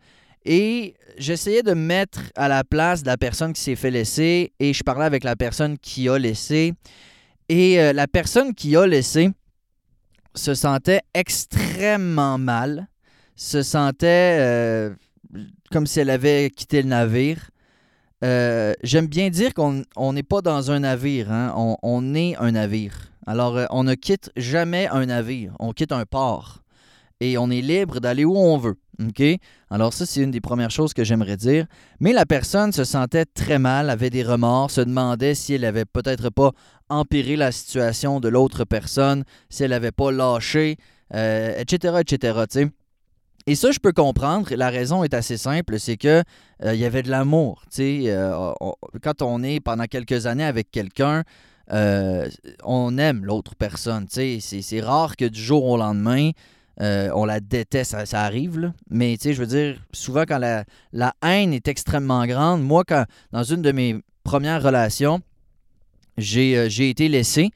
Et 0.48 0.94
j'essayais 1.18 1.64
de 1.64 1.74
me 1.74 1.86
mettre 1.86 2.20
à 2.36 2.46
la 2.46 2.62
place 2.62 3.02
de 3.02 3.08
la 3.08 3.16
personne 3.16 3.52
qui 3.52 3.60
s'est 3.60 3.74
fait 3.74 3.90
laisser 3.90 4.52
et 4.60 4.72
je 4.72 4.84
parlais 4.84 5.04
avec 5.04 5.24
la 5.24 5.34
personne 5.34 5.76
qui 5.76 6.08
a 6.08 6.18
laissé. 6.18 6.72
Et 7.48 7.80
euh, 7.80 7.92
la 7.92 8.06
personne 8.06 8.54
qui 8.54 8.76
a 8.76 8.86
laissé 8.86 9.30
se 10.36 10.54
sentait 10.54 11.00
extrêmement 11.14 12.38
mal, 12.38 12.86
se 13.34 13.62
sentait 13.62 14.38
euh, 14.40 14.94
comme 15.72 15.86
si 15.86 15.98
elle 15.98 16.10
avait 16.10 16.50
quitté 16.50 16.80
le 16.80 16.88
navire. 16.88 17.50
Euh, 18.24 18.72
j'aime 18.82 19.06
bien 19.06 19.28
dire 19.28 19.52
qu'on 19.52 20.12
n'est 20.12 20.22
pas 20.22 20.40
dans 20.40 20.70
un 20.70 20.80
navire, 20.80 21.30
hein. 21.30 21.52
on, 21.82 22.14
est 22.14 22.36
un 22.36 22.52
navire. 22.52 23.12
Alors, 23.26 23.58
on 23.70 23.84
ne 23.84 23.94
quitte 23.94 24.30
jamais 24.36 24.88
un 24.88 25.06
navire, 25.06 25.54
on 25.58 25.72
quitte 25.72 25.92
un 25.92 26.04
port 26.04 26.62
et 27.20 27.38
on 27.38 27.50
est 27.50 27.60
libre 27.60 28.00
d'aller 28.00 28.24
où 28.24 28.36
on 28.36 28.56
veut. 28.56 28.76
Alors 29.70 29.92
ça, 29.92 30.06
c'est 30.06 30.22
une 30.22 30.30
des 30.30 30.40
premières 30.40 30.70
choses 30.70 30.94
que 30.94 31.04
j'aimerais 31.04 31.36
dire. 31.36 31.66
Mais 32.00 32.12
la 32.12 32.24
personne 32.24 32.72
se 32.72 32.84
sentait 32.84 33.26
très 33.26 33.58
mal, 33.58 33.90
avait 33.90 34.10
des 34.10 34.22
remords, 34.22 34.70
se 34.70 34.80
demandait 34.80 35.34
si 35.34 35.54
elle 35.54 35.64
avait 35.64 35.84
peut-être 35.84 36.30
pas 36.30 36.52
empiré 36.88 37.36
la 37.36 37.52
situation 37.52 38.20
de 38.20 38.28
l'autre 38.28 38.64
personne, 38.64 39.24
si 39.50 39.64
elle 39.64 39.70
n'avait 39.70 39.92
pas 39.92 40.10
lâché, 40.12 40.76
etc., 41.12 42.00
etc. 42.00 42.44
Et 43.48 43.54
ça, 43.54 43.70
je 43.70 43.78
peux 43.78 43.92
comprendre. 43.92 44.52
La 44.56 44.70
raison 44.70 45.04
est 45.04 45.14
assez 45.14 45.36
simple, 45.36 45.78
c'est 45.78 45.96
que 45.96 46.24
euh, 46.64 46.74
il 46.74 46.80
y 46.80 46.84
avait 46.84 47.04
de 47.04 47.10
l'amour. 47.10 47.62
Euh, 47.78 48.52
quand 49.02 49.22
on 49.22 49.44
est 49.44 49.60
pendant 49.60 49.84
quelques 49.84 50.26
années 50.26 50.44
avec 50.44 50.72
quelqu'un, 50.72 51.22
euh, 51.72 52.28
on 52.64 52.98
aime 52.98 53.24
l'autre 53.24 53.54
personne. 53.54 54.06
C'est 54.10 54.80
rare 54.80 55.14
que 55.16 55.26
du 55.26 55.40
jour 55.40 55.64
au 55.64 55.76
lendemain, 55.76 56.32
on 56.80 57.24
la 57.24 57.38
déteste, 57.38 58.04
ça, 58.04 58.22
arrive, 58.22 58.72
mais 58.90 59.16
je 59.22 59.32
veux 59.32 59.46
dire, 59.46 59.80
souvent 59.92 60.24
quand 60.26 60.38
la, 60.38 61.14
haine 61.22 61.52
est 61.52 61.68
extrêmement 61.68 62.26
grande, 62.26 62.62
moi, 62.64 62.82
quand 62.84 63.04
dans 63.30 63.44
une 63.44 63.62
de 63.62 63.70
mes 63.70 64.02
premières 64.24 64.62
relations, 64.62 65.20
j'ai 66.18 66.90
été 66.90 67.08
laissé 67.08 67.50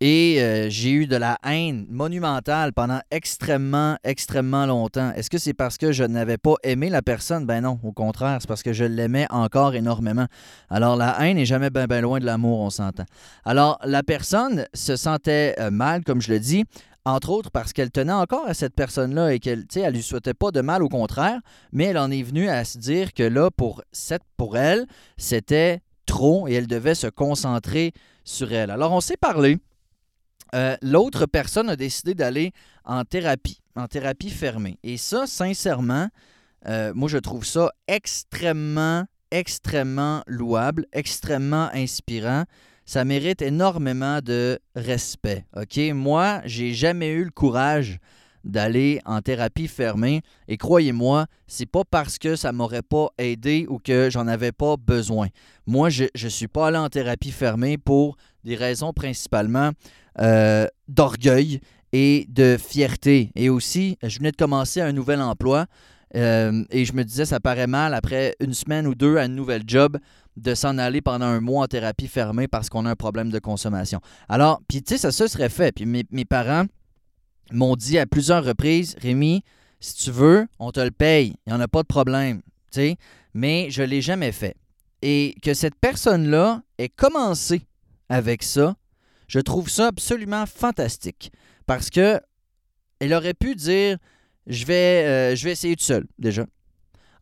et 0.00 0.36
euh, 0.40 0.68
j'ai 0.68 0.90
eu 0.90 1.06
de 1.06 1.16
la 1.16 1.38
haine 1.44 1.86
monumentale 1.88 2.72
pendant 2.72 3.00
extrêmement, 3.10 3.96
extrêmement 4.04 4.66
longtemps. 4.66 5.12
Est-ce 5.12 5.30
que 5.30 5.38
c'est 5.38 5.54
parce 5.54 5.78
que 5.78 5.92
je 5.92 6.04
n'avais 6.04 6.38
pas 6.38 6.54
aimé 6.62 6.90
la 6.90 7.02
personne? 7.02 7.46
Ben 7.46 7.62
non, 7.62 7.78
au 7.82 7.92
contraire, 7.92 8.38
c'est 8.40 8.48
parce 8.48 8.62
que 8.62 8.72
je 8.72 8.84
l'aimais 8.84 9.26
encore 9.30 9.74
énormément. 9.74 10.26
Alors 10.70 10.96
la 10.96 11.16
haine 11.20 11.36
n'est 11.36 11.46
jamais 11.46 11.70
bien 11.70 11.86
ben 11.86 12.02
loin 12.02 12.18
de 12.18 12.26
l'amour, 12.26 12.60
on 12.60 12.70
s'entend. 12.70 13.04
Alors 13.44 13.78
la 13.84 14.02
personne 14.02 14.66
se 14.74 14.96
sentait 14.96 15.54
mal, 15.70 16.04
comme 16.04 16.20
je 16.20 16.32
le 16.32 16.40
dis, 16.40 16.64
entre 17.06 17.30
autres 17.30 17.50
parce 17.50 17.72
qu'elle 17.72 17.90
tenait 17.90 18.12
encore 18.12 18.46
à 18.46 18.54
cette 18.54 18.74
personne-là 18.74 19.32
et 19.32 19.38
qu'elle 19.38 19.64
ne 19.74 19.90
lui 19.90 20.02
souhaitait 20.02 20.34
pas 20.34 20.50
de 20.50 20.60
mal, 20.60 20.82
au 20.82 20.88
contraire, 20.88 21.40
mais 21.72 21.84
elle 21.84 21.98
en 21.98 22.10
est 22.10 22.22
venue 22.22 22.48
à 22.48 22.64
se 22.64 22.78
dire 22.78 23.14
que 23.14 23.22
là, 23.22 23.50
pour, 23.50 23.82
cette, 23.92 24.24
pour 24.36 24.56
elle, 24.56 24.86
c'était 25.16 25.80
trop 26.04 26.48
et 26.48 26.54
elle 26.54 26.66
devait 26.66 26.94
se 26.94 27.06
concentrer 27.06 27.92
sur 28.24 28.52
elle. 28.52 28.70
Alors, 28.70 28.92
on 28.92 29.00
s'est 29.00 29.16
parlé. 29.16 29.58
Euh, 30.54 30.76
l'autre 30.82 31.26
personne 31.26 31.68
a 31.68 31.76
décidé 31.76 32.14
d'aller 32.14 32.52
en 32.84 33.04
thérapie, 33.04 33.60
en 33.74 33.86
thérapie 33.88 34.30
fermée. 34.30 34.78
Et 34.82 34.96
ça, 34.96 35.26
sincèrement, 35.26 36.08
euh, 36.68 36.92
moi, 36.94 37.08
je 37.08 37.18
trouve 37.18 37.44
ça 37.44 37.70
extrêmement, 37.88 39.04
extrêmement 39.30 40.22
louable, 40.26 40.86
extrêmement 40.92 41.68
inspirant 41.74 42.44
ça 42.86 43.04
mérite 43.04 43.42
énormément 43.42 44.20
de 44.22 44.60
respect. 44.76 45.44
OK? 45.56 45.78
Moi, 45.92 46.40
j'ai 46.44 46.72
jamais 46.72 47.10
eu 47.10 47.24
le 47.24 47.30
courage 47.30 47.98
d'aller 48.44 49.00
en 49.04 49.20
thérapie 49.20 49.66
fermée. 49.66 50.22
Et 50.46 50.56
croyez-moi, 50.56 51.26
c'est 51.48 51.66
pas 51.66 51.82
parce 51.84 52.16
que 52.16 52.36
ça 52.36 52.52
m'aurait 52.52 52.82
pas 52.82 53.08
aidé 53.18 53.66
ou 53.68 53.80
que 53.80 54.08
j'en 54.08 54.28
avais 54.28 54.52
pas 54.52 54.76
besoin. 54.76 55.26
Moi, 55.66 55.90
je 55.90 56.04
ne 56.22 56.28
suis 56.28 56.46
pas 56.46 56.68
allé 56.68 56.78
en 56.78 56.88
thérapie 56.88 57.32
fermée 57.32 57.76
pour 57.76 58.16
des 58.46 58.54
raisons 58.56 58.92
principalement 58.94 59.72
euh, 60.20 60.66
d'orgueil 60.88 61.60
et 61.92 62.26
de 62.30 62.56
fierté. 62.58 63.30
Et 63.34 63.50
aussi, 63.50 63.98
je 64.02 64.18
venais 64.18 64.30
de 64.30 64.36
commencer 64.36 64.80
un 64.80 64.92
nouvel 64.92 65.20
emploi. 65.20 65.66
Euh, 66.14 66.64
et 66.70 66.84
je 66.84 66.92
me 66.94 67.04
disais, 67.04 67.26
ça 67.26 67.40
paraît 67.40 67.66
mal 67.66 67.92
après 67.92 68.34
une 68.40 68.54
semaine 68.54 68.86
ou 68.86 68.94
deux 68.94 69.18
à 69.18 69.26
une 69.26 69.34
nouvelle 69.34 69.64
job 69.66 69.98
de 70.36 70.54
s'en 70.54 70.78
aller 70.78 71.00
pendant 71.00 71.26
un 71.26 71.40
mois 71.40 71.64
en 71.64 71.66
thérapie 71.66 72.06
fermée 72.06 72.48
parce 72.48 72.68
qu'on 72.68 72.86
a 72.86 72.90
un 72.90 72.96
problème 72.96 73.30
de 73.30 73.38
consommation. 73.38 74.00
Alors, 74.28 74.60
puis 74.68 74.82
tu 74.82 74.94
sais, 74.94 74.98
ça 74.98 75.10
se 75.10 75.26
serait 75.26 75.48
fait. 75.48 75.72
Puis 75.72 75.84
mes, 75.84 76.24
parents 76.24 76.64
m'ont 77.52 77.76
dit 77.76 77.98
à 77.98 78.06
plusieurs 78.06 78.44
reprises, 78.44 78.96
Rémi, 79.00 79.42
si 79.80 79.94
tu 79.94 80.10
veux, 80.10 80.46
on 80.58 80.70
te 80.70 80.80
le 80.80 80.90
paye, 80.90 81.34
il 81.46 81.52
n'y 81.52 81.58
en 81.58 81.60
a 81.60 81.68
pas 81.68 81.82
de 81.82 81.88
problème. 81.88 82.40
Tu 82.72 82.94
mais 83.34 83.68
je 83.70 83.82
ne 83.82 83.88
l'ai 83.88 84.00
jamais 84.00 84.32
fait. 84.32 84.56
Et 85.02 85.34
que 85.42 85.52
cette 85.54 85.74
personne-là 85.74 86.62
ait 86.78 86.88
commencé 86.88 87.62
avec 88.08 88.42
ça, 88.42 88.76
je 89.28 89.40
trouve 89.40 89.68
ça 89.68 89.88
absolument 89.88 90.46
fantastique. 90.46 91.32
Parce 91.66 91.90
que 91.90 92.20
elle 93.00 93.12
aurait 93.12 93.34
pu 93.34 93.54
dire 93.54 93.98
je 94.46 94.64
vais, 94.64 95.04
euh, 95.32 95.36
je 95.36 95.44
vais 95.44 95.52
essayer 95.52 95.76
tout 95.76 95.84
seul, 95.84 96.06
déjà. 96.18 96.46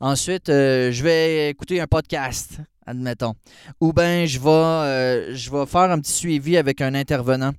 Ensuite, 0.01 0.49
euh, 0.51 0.93
je 0.93 1.03
vais 1.03 1.51
écouter 1.51 1.81
un 1.81 1.87
podcast 1.87 2.59
admettons. 2.87 3.35
Ou 3.81 3.93
bien 3.93 4.27
je 4.27 4.39
vais, 4.39 4.49
euh, 4.51 5.35
je 5.35 5.51
vais 5.51 5.65
faire 5.65 5.91
un 5.91 5.99
petit 6.01 6.13
suivi 6.13 6.57
avec 6.57 6.81
un 6.81 6.95
intervenant 6.95 7.53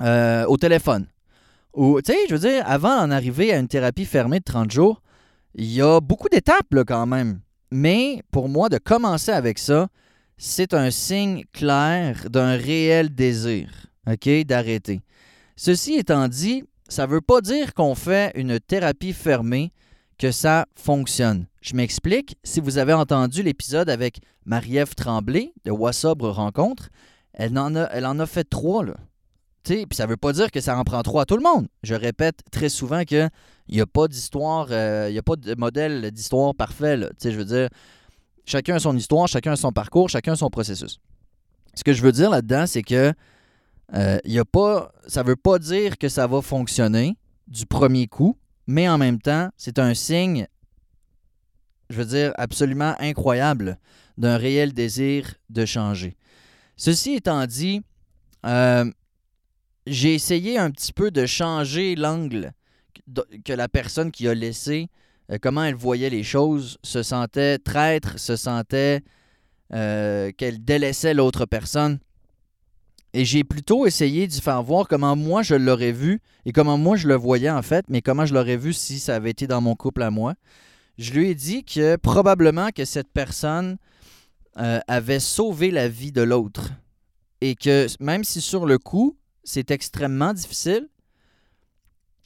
au 0.00 0.56
téléphone. 0.56 1.06
Ou, 1.74 2.00
tu 2.00 2.12
sais, 2.12 2.18
je 2.28 2.34
veux 2.34 2.48
dire, 2.48 2.62
avant 2.66 2.96
d'en 2.96 3.10
arriver 3.10 3.52
à 3.52 3.58
une 3.58 3.68
thérapie 3.68 4.04
fermée 4.04 4.38
de 4.38 4.44
30 4.44 4.70
jours, 4.70 5.02
il 5.54 5.72
y 5.72 5.82
a 5.82 6.00
beaucoup 6.00 6.28
d'étapes 6.28 6.84
quand 6.86 7.06
même. 7.06 7.40
Mais 7.70 8.22
pour 8.30 8.48
moi, 8.48 8.68
de 8.68 8.78
commencer 8.78 9.32
avec 9.32 9.58
ça, 9.58 9.88
c'est 10.36 10.74
un 10.74 10.90
signe 10.90 11.44
clair 11.52 12.28
d'un 12.30 12.56
réel 12.56 13.14
désir, 13.14 13.68
OK, 14.06 14.28
d'arrêter. 14.44 15.00
Ceci 15.56 15.94
étant 15.94 16.28
dit, 16.28 16.64
ça 16.88 17.06
ne 17.06 17.12
veut 17.12 17.20
pas 17.20 17.40
dire 17.40 17.74
qu'on 17.74 17.94
fait 17.94 18.32
une 18.34 18.60
thérapie 18.60 19.12
fermée 19.12 19.72
que 20.18 20.30
ça 20.30 20.66
fonctionne. 20.74 21.46
Je 21.60 21.74
m'explique. 21.74 22.36
Si 22.44 22.60
vous 22.60 22.78
avez 22.78 22.92
entendu 22.92 23.42
l'épisode 23.42 23.90
avec 23.90 24.20
Marie-Ève 24.44 24.94
Tremblay 24.94 25.52
de 25.64 25.70
Wassobre 25.70 26.30
Rencontre, 26.30 26.90
elle 27.32 27.58
en 27.58 27.74
a, 27.74 27.84
elle 27.92 28.06
en 28.06 28.18
a 28.18 28.26
fait 28.26 28.44
trois. 28.44 28.84
Là. 28.84 28.94
Puis 29.64 29.86
ça 29.92 30.04
ne 30.04 30.10
veut 30.10 30.16
pas 30.16 30.32
dire 30.32 30.50
que 30.50 30.60
ça 30.60 30.78
en 30.78 30.84
prend 30.84 31.02
trois 31.02 31.22
à 31.22 31.24
tout 31.24 31.36
le 31.36 31.42
monde. 31.42 31.66
Je 31.82 31.94
répète 31.94 32.40
très 32.52 32.68
souvent 32.68 33.02
qu'il 33.04 33.28
n'y 33.68 33.80
a 33.80 33.86
pas 33.86 34.06
d'histoire, 34.08 34.68
euh, 34.70 35.06
il 35.08 35.12
n'y 35.12 35.18
a 35.18 35.22
pas 35.22 35.36
de 35.36 35.54
modèle 35.56 36.10
d'histoire 36.12 36.54
parfait. 36.54 36.98
Je 37.22 37.30
veux 37.30 37.44
dire, 37.44 37.68
chacun 38.46 38.76
a 38.76 38.78
son 38.78 38.96
histoire, 38.96 39.28
chacun 39.28 39.52
a 39.52 39.56
son 39.56 39.72
parcours, 39.72 40.08
chacun 40.08 40.32
a 40.32 40.36
son 40.36 40.48
processus. 40.48 40.98
Ce 41.74 41.84
que 41.84 41.92
je 41.92 42.00
veux 42.00 42.12
dire 42.12 42.30
là-dedans, 42.30 42.66
c'est 42.66 42.82
que 42.82 43.12
euh, 43.94 44.18
ça 45.06 45.22
ne 45.22 45.28
veut 45.28 45.36
pas 45.36 45.58
dire 45.58 45.98
que 45.98 46.08
ça 46.08 46.26
va 46.26 46.40
fonctionner 46.40 47.16
du 47.46 47.66
premier 47.66 48.06
coup 48.06 48.38
mais 48.66 48.88
en 48.88 48.98
même 48.98 49.20
temps, 49.20 49.50
c'est 49.56 49.78
un 49.78 49.94
signe, 49.94 50.46
je 51.90 51.96
veux 51.96 52.04
dire, 52.04 52.32
absolument 52.36 52.94
incroyable 52.98 53.78
d'un 54.18 54.36
réel 54.36 54.72
désir 54.72 55.34
de 55.50 55.64
changer. 55.64 56.16
Ceci 56.76 57.14
étant 57.14 57.46
dit, 57.46 57.82
euh, 58.44 58.90
j'ai 59.86 60.14
essayé 60.14 60.58
un 60.58 60.70
petit 60.70 60.92
peu 60.92 61.10
de 61.10 61.26
changer 61.26 61.94
l'angle 61.94 62.52
que 63.44 63.52
la 63.52 63.68
personne 63.68 64.10
qui 64.10 64.26
a 64.26 64.34
laissé 64.34 64.88
euh, 65.30 65.38
comment 65.40 65.64
elle 65.64 65.74
voyait 65.74 66.10
les 66.10 66.22
choses, 66.22 66.78
se 66.82 67.02
sentait 67.02 67.58
traître, 67.58 68.18
se 68.18 68.36
sentait 68.36 69.02
euh, 69.72 70.30
qu'elle 70.36 70.64
délaissait 70.64 71.14
l'autre 71.14 71.46
personne. 71.46 71.98
Et 73.12 73.24
j'ai 73.24 73.44
plutôt 73.44 73.86
essayé 73.86 74.26
d'y 74.26 74.40
faire 74.40 74.62
voir 74.62 74.88
comment 74.88 75.16
moi 75.16 75.42
je 75.42 75.54
l'aurais 75.54 75.92
vu 75.92 76.20
et 76.44 76.52
comment 76.52 76.76
moi 76.76 76.96
je 76.96 77.08
le 77.08 77.14
voyais 77.14 77.50
en 77.50 77.62
fait, 77.62 77.86
mais 77.88 78.02
comment 78.02 78.26
je 78.26 78.34
l'aurais 78.34 78.58
vu 78.58 78.72
si 78.72 78.98
ça 78.98 79.14
avait 79.16 79.30
été 79.30 79.46
dans 79.46 79.60
mon 79.60 79.74
couple 79.74 80.02
à 80.02 80.10
moi. 80.10 80.34
Je 80.98 81.12
lui 81.12 81.30
ai 81.30 81.34
dit 81.34 81.64
que 81.64 81.96
probablement 81.96 82.70
que 82.70 82.84
cette 82.84 83.10
personne 83.12 83.78
euh, 84.58 84.80
avait 84.86 85.20
sauvé 85.20 85.70
la 85.70 85.88
vie 85.88 86.12
de 86.12 86.22
l'autre. 86.22 86.72
Et 87.40 87.54
que 87.54 87.86
même 88.00 88.24
si 88.24 88.40
sur 88.40 88.66
le 88.66 88.78
coup, 88.78 89.18
c'est 89.44 89.70
extrêmement 89.70 90.32
difficile, 90.32 90.88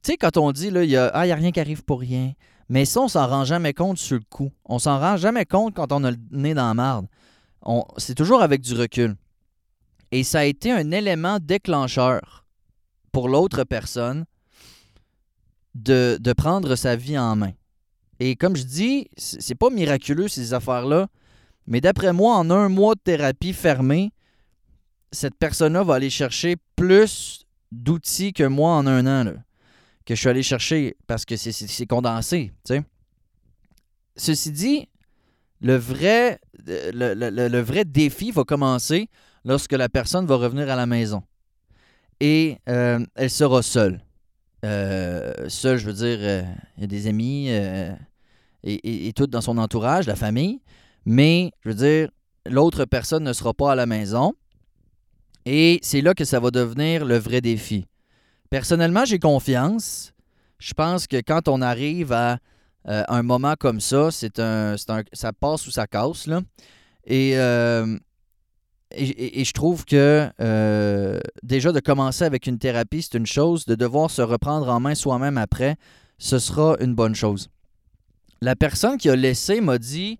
tu 0.02 0.12
sais, 0.12 0.16
quand 0.16 0.36
on 0.36 0.50
dit, 0.52 0.70
là, 0.70 0.82
il 0.84 0.88
n'y 0.88 0.96
ah, 0.96 1.10
a 1.12 1.34
rien 1.34 1.50
qui 1.50 1.60
arrive 1.60 1.84
pour 1.84 2.00
rien, 2.00 2.32
mais 2.70 2.84
ça, 2.84 3.00
on 3.00 3.08
s'en 3.08 3.26
rend 3.26 3.44
jamais 3.44 3.74
compte 3.74 3.98
sur 3.98 4.16
le 4.16 4.22
coup. 4.30 4.52
On 4.64 4.78
s'en 4.78 5.00
rend 5.00 5.16
jamais 5.16 5.44
compte 5.44 5.74
quand 5.74 5.90
on 5.92 6.04
a 6.04 6.12
le 6.12 6.16
nez 6.30 6.54
dans 6.54 6.68
la 6.68 6.74
marde. 6.74 7.06
C'est 7.96 8.14
toujours 8.14 8.42
avec 8.42 8.60
du 8.60 8.74
recul. 8.74 9.16
Et 10.12 10.22
ça 10.22 10.38
a 10.40 10.44
été 10.44 10.70
un 10.70 10.92
élément 10.92 11.38
déclencheur 11.40 12.46
pour 13.10 13.28
l'autre 13.28 13.64
personne 13.64 14.24
de, 15.74 16.32
prendre 16.36 16.76
sa 16.76 16.94
vie 16.94 17.18
en 17.18 17.34
main. 17.34 17.52
Et 18.20 18.36
comme 18.36 18.54
je 18.54 18.62
dis, 18.62 19.08
c'est 19.16 19.56
pas 19.56 19.70
miraculeux 19.70 20.28
ces 20.28 20.54
affaires-là, 20.54 21.08
mais 21.66 21.80
d'après 21.80 22.12
moi, 22.12 22.36
en 22.36 22.50
un 22.50 22.68
mois 22.68 22.94
de 22.94 23.00
thérapie 23.00 23.52
fermée, 23.52 24.12
cette 25.10 25.34
personne-là 25.34 25.82
va 25.82 25.96
aller 25.96 26.10
chercher 26.10 26.54
plus 26.76 27.44
d'outils 27.72 28.32
que 28.32 28.44
moi 28.44 28.74
en 28.74 28.86
un 28.86 29.06
an, 29.06 29.24
là, 29.24 29.32
que 30.10 30.16
je 30.16 30.20
suis 30.22 30.28
allé 30.28 30.42
chercher 30.42 30.96
parce 31.06 31.24
que 31.24 31.36
c'est 31.36 31.86
condensé. 31.86 32.50
Ceci 34.16 34.50
dit, 34.50 34.88
le 35.60 35.76
vrai, 35.76 36.40
le, 36.66 37.14
le, 37.14 37.60
vrai 37.60 37.84
défi 37.84 38.32
va 38.32 38.42
commencer 38.42 39.08
lorsque 39.44 39.70
la 39.70 39.88
personne 39.88 40.26
va 40.26 40.34
revenir 40.34 40.68
à 40.68 40.74
la 40.74 40.86
maison. 40.86 41.22
Et 42.18 42.58
euh, 42.68 42.98
elle 43.14 43.30
sera 43.30 43.62
seule. 43.62 44.00
Euh, 44.64 45.48
seule, 45.48 45.78
je 45.78 45.86
veux 45.86 45.92
dire, 45.92 46.18
euh, 46.22 46.42
il 46.76 46.80
y 46.80 46.84
a 46.84 46.86
des 46.88 47.06
amis 47.06 47.48
et, 47.48 47.92
et, 48.64 49.06
et, 49.06 49.12
tout 49.12 49.28
dans 49.28 49.40
son 49.40 49.58
entourage, 49.58 50.08
la 50.08 50.16
famille. 50.16 50.60
Mais, 51.06 51.52
je 51.64 51.68
veux 51.68 51.76
dire, 51.76 52.10
l'autre 52.46 52.84
personne 52.84 53.22
ne 53.22 53.32
sera 53.32 53.54
pas 53.54 53.70
à 53.70 53.74
la 53.76 53.86
maison. 53.86 54.34
Et 55.46 55.78
c'est 55.82 56.00
là 56.00 56.14
que 56.14 56.24
ça 56.24 56.40
va 56.40 56.50
devenir 56.50 57.04
le 57.04 57.16
vrai 57.16 57.40
défi. 57.40 57.86
Personnellement, 58.50 59.04
j'ai 59.04 59.18
confiance. 59.18 60.12
Je 60.58 60.74
pense 60.74 61.06
que 61.06 61.16
quand 61.16 61.48
on 61.48 61.62
arrive 61.62 62.12
à 62.12 62.38
un 62.84 63.22
moment 63.22 63.54
comme 63.58 63.80
ça, 63.80 64.10
c'est 64.10 64.38
un, 64.38 64.74
un, 64.88 65.02
ça 65.12 65.32
passe 65.32 65.66
ou 65.66 65.70
ça 65.70 65.86
casse. 65.86 66.26
Là. 66.26 66.40
Et 67.04 67.36
je 69.44 69.52
trouve 69.52 69.84
que 69.84 70.28
euh, 70.40 71.20
déjà 71.42 71.72
de 71.72 71.80
commencer 71.80 72.24
avec 72.24 72.46
une 72.46 72.58
thérapie, 72.58 73.02
c'est 73.02 73.16
une 73.16 73.26
chose. 73.26 73.64
De 73.64 73.74
devoir 73.74 74.10
se 74.10 74.22
reprendre 74.22 74.68
en 74.68 74.80
main 74.80 74.94
soi-même 74.94 75.38
après, 75.38 75.76
ce 76.18 76.38
sera 76.38 76.76
une 76.80 76.94
bonne 76.94 77.14
chose. 77.14 77.48
La 78.40 78.56
personne 78.56 78.96
qui 78.98 79.08
a 79.08 79.16
laissé 79.16 79.60
m'a 79.60 79.78
dit 79.78 80.18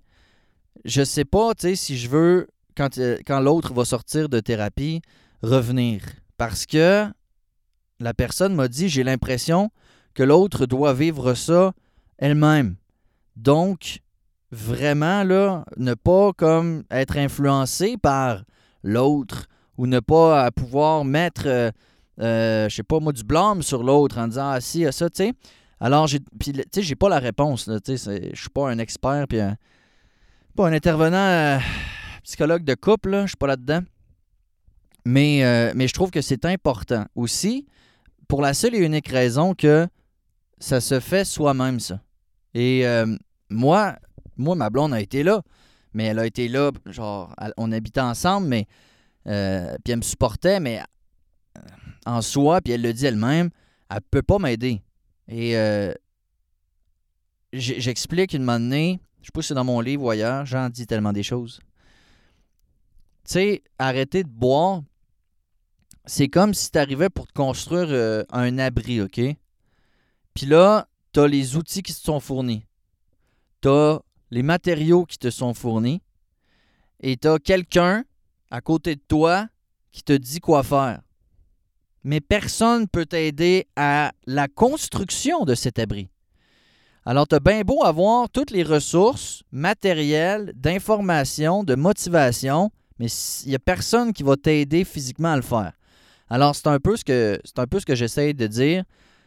Je 0.84 1.02
sais 1.02 1.24
pas 1.24 1.52
si 1.74 1.96
je 1.96 2.08
veux, 2.08 2.48
quand, 2.76 2.98
euh, 2.98 3.18
quand 3.26 3.40
l'autre 3.40 3.74
va 3.74 3.84
sortir 3.84 4.28
de 4.28 4.40
thérapie, 4.40 5.00
revenir. 5.42 6.02
Parce 6.36 6.66
que 6.66 7.06
la 8.00 8.14
personne 8.14 8.54
m'a 8.54 8.68
dit 8.68 8.88
J'ai 8.88 9.04
l'impression 9.04 9.70
que 10.14 10.22
l'autre 10.22 10.66
doit 10.66 10.92
vivre 10.92 11.34
ça 11.34 11.72
elle-même. 12.18 12.76
Donc, 13.36 14.00
vraiment, 14.50 15.22
là, 15.22 15.64
ne 15.76 15.94
pas 15.94 16.32
comme 16.32 16.84
être 16.90 17.16
influencé 17.16 17.96
par 17.96 18.42
l'autre 18.82 19.46
ou 19.78 19.86
ne 19.86 20.00
pas 20.00 20.46
euh, 20.46 20.50
pouvoir 20.50 21.04
mettre, 21.04 21.44
euh, 21.46 21.70
euh, 22.20 22.68
je 22.68 22.76
sais 22.76 22.82
pas 22.82 23.00
moi, 23.00 23.12
du 23.12 23.24
blâme 23.24 23.62
sur 23.62 23.82
l'autre 23.82 24.18
en 24.18 24.28
disant 24.28 24.50
Ah, 24.50 24.60
si, 24.60 24.84
ça, 24.92 25.08
tu 25.08 25.24
sais. 25.24 25.32
Alors, 25.80 26.06
j'ai, 26.06 26.20
tu 26.20 26.52
sais, 26.74 26.82
j'ai 26.82 26.96
pas 26.96 27.08
la 27.08 27.18
réponse, 27.18 27.70
tu 27.84 27.96
sais, 27.96 28.30
je 28.34 28.38
suis 28.38 28.50
pas 28.50 28.68
un 28.68 28.78
expert, 28.78 29.26
puis 29.26 29.38
pas 30.54 30.68
un 30.68 30.74
intervenant 30.74 31.58
psychologue 32.22 32.64
de 32.64 32.74
couple, 32.74 33.22
je 33.22 33.28
suis 33.28 33.36
pas 33.38 33.46
là-dedans. 33.46 33.80
Mais, 35.06 35.72
mais 35.74 35.88
je 35.88 35.94
trouve 35.94 36.10
que 36.10 36.20
c'est 36.20 36.44
important 36.44 37.06
aussi, 37.14 37.66
pour 38.30 38.40
la 38.40 38.54
seule 38.54 38.74
et 38.74 38.78
unique 38.78 39.08
raison 39.08 39.54
que 39.54 39.86
ça 40.58 40.80
se 40.80 41.00
fait 41.00 41.26
soi-même, 41.26 41.80
ça. 41.80 42.00
Et 42.54 42.84
moi, 43.50 43.96
moi, 44.36 44.54
ma 44.54 44.70
blonde 44.70 44.94
a 44.94 45.00
été 45.00 45.22
là 45.22 45.42
mais 45.92 46.04
elle 46.04 46.18
a 46.18 46.26
été 46.26 46.48
là, 46.48 46.70
genre, 46.86 47.34
on 47.56 47.72
habitait 47.72 48.00
ensemble, 48.00 48.48
mais. 48.48 48.66
Euh, 49.26 49.76
puis 49.84 49.92
elle 49.92 49.98
me 49.98 50.02
supportait, 50.02 50.60
mais 50.60 50.80
euh, 51.58 51.60
en 52.06 52.22
soi, 52.22 52.62
puis 52.62 52.72
elle 52.72 52.80
le 52.80 52.92
dit 52.94 53.04
elle-même, 53.04 53.50
elle 53.90 54.00
peut 54.10 54.22
pas 54.22 54.38
m'aider. 54.38 54.82
Et 55.28 55.58
euh, 55.58 55.92
j'explique 57.52 58.32
une 58.32 58.42
moment 58.42 58.58
donné, 58.58 58.98
je 59.20 59.26
sais 59.26 59.48
pas 59.48 59.54
dans 59.54 59.64
mon 59.64 59.80
livre 59.80 60.04
ou 60.04 60.10
ailleurs, 60.10 60.46
j'en 60.46 60.70
dis 60.70 60.86
tellement 60.86 61.12
des 61.12 61.22
choses. 61.22 61.60
Tu 63.24 63.32
sais, 63.32 63.62
arrêter 63.78 64.22
de 64.22 64.28
boire, 64.28 64.82
c'est 66.06 66.28
comme 66.28 66.54
si 66.54 66.70
tu 66.70 66.78
arrivais 66.78 67.10
pour 67.10 67.26
te 67.26 67.32
construire 67.32 68.24
un 68.30 68.58
abri, 68.58 69.00
OK? 69.00 69.20
Puis 70.34 70.46
là, 70.46 70.88
tu 71.12 71.20
as 71.20 71.26
les 71.26 71.56
outils 71.56 71.82
qui 71.82 71.94
te 71.94 72.00
sont 72.00 72.20
fournis. 72.20 72.64
Tu 73.60 73.68
as 73.68 74.00
les 74.30 74.42
matériaux 74.42 75.04
qui 75.04 75.18
te 75.18 75.30
sont 75.30 75.54
fournis 75.54 76.02
et 77.00 77.16
tu 77.16 77.28
as 77.28 77.38
quelqu'un 77.38 78.04
à 78.50 78.60
côté 78.60 78.94
de 78.94 79.02
toi 79.06 79.48
qui 79.92 80.02
te 80.02 80.12
dit 80.12 80.40
quoi 80.40 80.62
faire. 80.62 81.00
Mais 82.04 82.20
personne 82.20 82.82
ne 82.82 82.86
peut 82.86 83.06
t'aider 83.06 83.66
à 83.76 84.12
la 84.26 84.48
construction 84.48 85.44
de 85.44 85.54
cet 85.54 85.78
abri. 85.78 86.08
Alors, 87.04 87.26
tu 87.26 87.34
as 87.34 87.40
bien 87.40 87.62
beau 87.62 87.84
avoir 87.84 88.30
toutes 88.30 88.50
les 88.50 88.62
ressources 88.62 89.42
matérielles, 89.52 90.52
d'information, 90.54 91.64
de 91.64 91.74
motivation, 91.74 92.70
mais 92.98 93.08
il 93.44 93.48
n'y 93.48 93.54
a 93.54 93.58
personne 93.58 94.12
qui 94.12 94.22
va 94.22 94.36
t'aider 94.36 94.84
physiquement 94.84 95.32
à 95.32 95.36
le 95.36 95.42
faire. 95.42 95.72
Alors, 96.30 96.54
c'est 96.54 96.68
un 96.68 96.78
peu 96.78 96.96
ce 96.96 97.04
que, 97.04 97.94
j'essaie 97.94 98.32
de 98.32 98.46
dire 98.46 98.84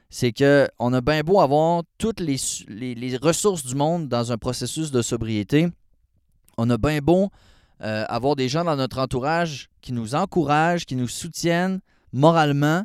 c'est 0.10 0.32
qu'on 0.32 0.94
a 0.94 1.02
bien 1.02 1.22
beau 1.22 1.42
avoir 1.42 1.82
toutes 1.98 2.20
les, 2.20 2.38
les, 2.68 3.18
ressources 3.18 3.66
du 3.66 3.74
monde 3.74 4.08
dans 4.08 4.32
un 4.32 4.38
processus 4.38 4.92
de 4.92 5.02
sobriété. 5.02 5.68
On 6.56 6.70
a 6.70 6.78
bien 6.78 7.00
beau 7.00 7.32
euh, 7.82 8.06
avoir 8.08 8.36
des 8.36 8.48
gens 8.48 8.64
dans 8.64 8.76
notre 8.76 9.00
entourage 9.00 9.70
qui 9.82 9.92
nous 9.92 10.14
encouragent, 10.14 10.86
qui 10.86 10.96
nous 10.96 11.08
soutiennent 11.08 11.82
moralement. 12.12 12.84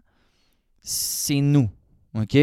C'est 0.81 1.43
nous. 1.43 1.69
OK? 2.15 2.37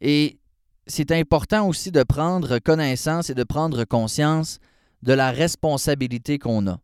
Et 0.00 0.38
c'est 0.86 1.10
important 1.10 1.66
aussi 1.66 1.90
de 1.90 2.04
prendre 2.04 2.58
connaissance 2.60 3.28
et 3.28 3.34
de 3.34 3.44
prendre 3.44 3.84
conscience 3.84 4.60
de 5.02 5.12
la 5.12 5.32
responsabilité 5.32 6.38
qu'on 6.38 6.66
a. 6.68 6.78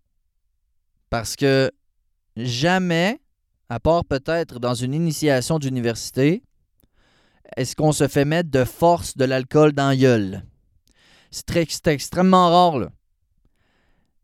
Parce 1.08 1.36
que 1.36 1.70
jamais, 2.36 3.20
à 3.68 3.80
part 3.80 4.04
peut-être 4.04 4.58
dans 4.58 4.74
une 4.74 4.94
initiation 4.94 5.58
d'université, 5.58 6.42
est-ce 7.56 7.76
qu'on 7.76 7.92
se 7.92 8.08
fait 8.08 8.24
mettre 8.24 8.50
de 8.50 8.64
force 8.64 9.16
de 9.16 9.24
l'alcool 9.24 9.72
dans 9.72 9.96
gueule? 9.96 10.44
C'est 11.30 11.86
extrêmement 11.86 12.50
rare, 12.50 12.78
là. 12.78 12.88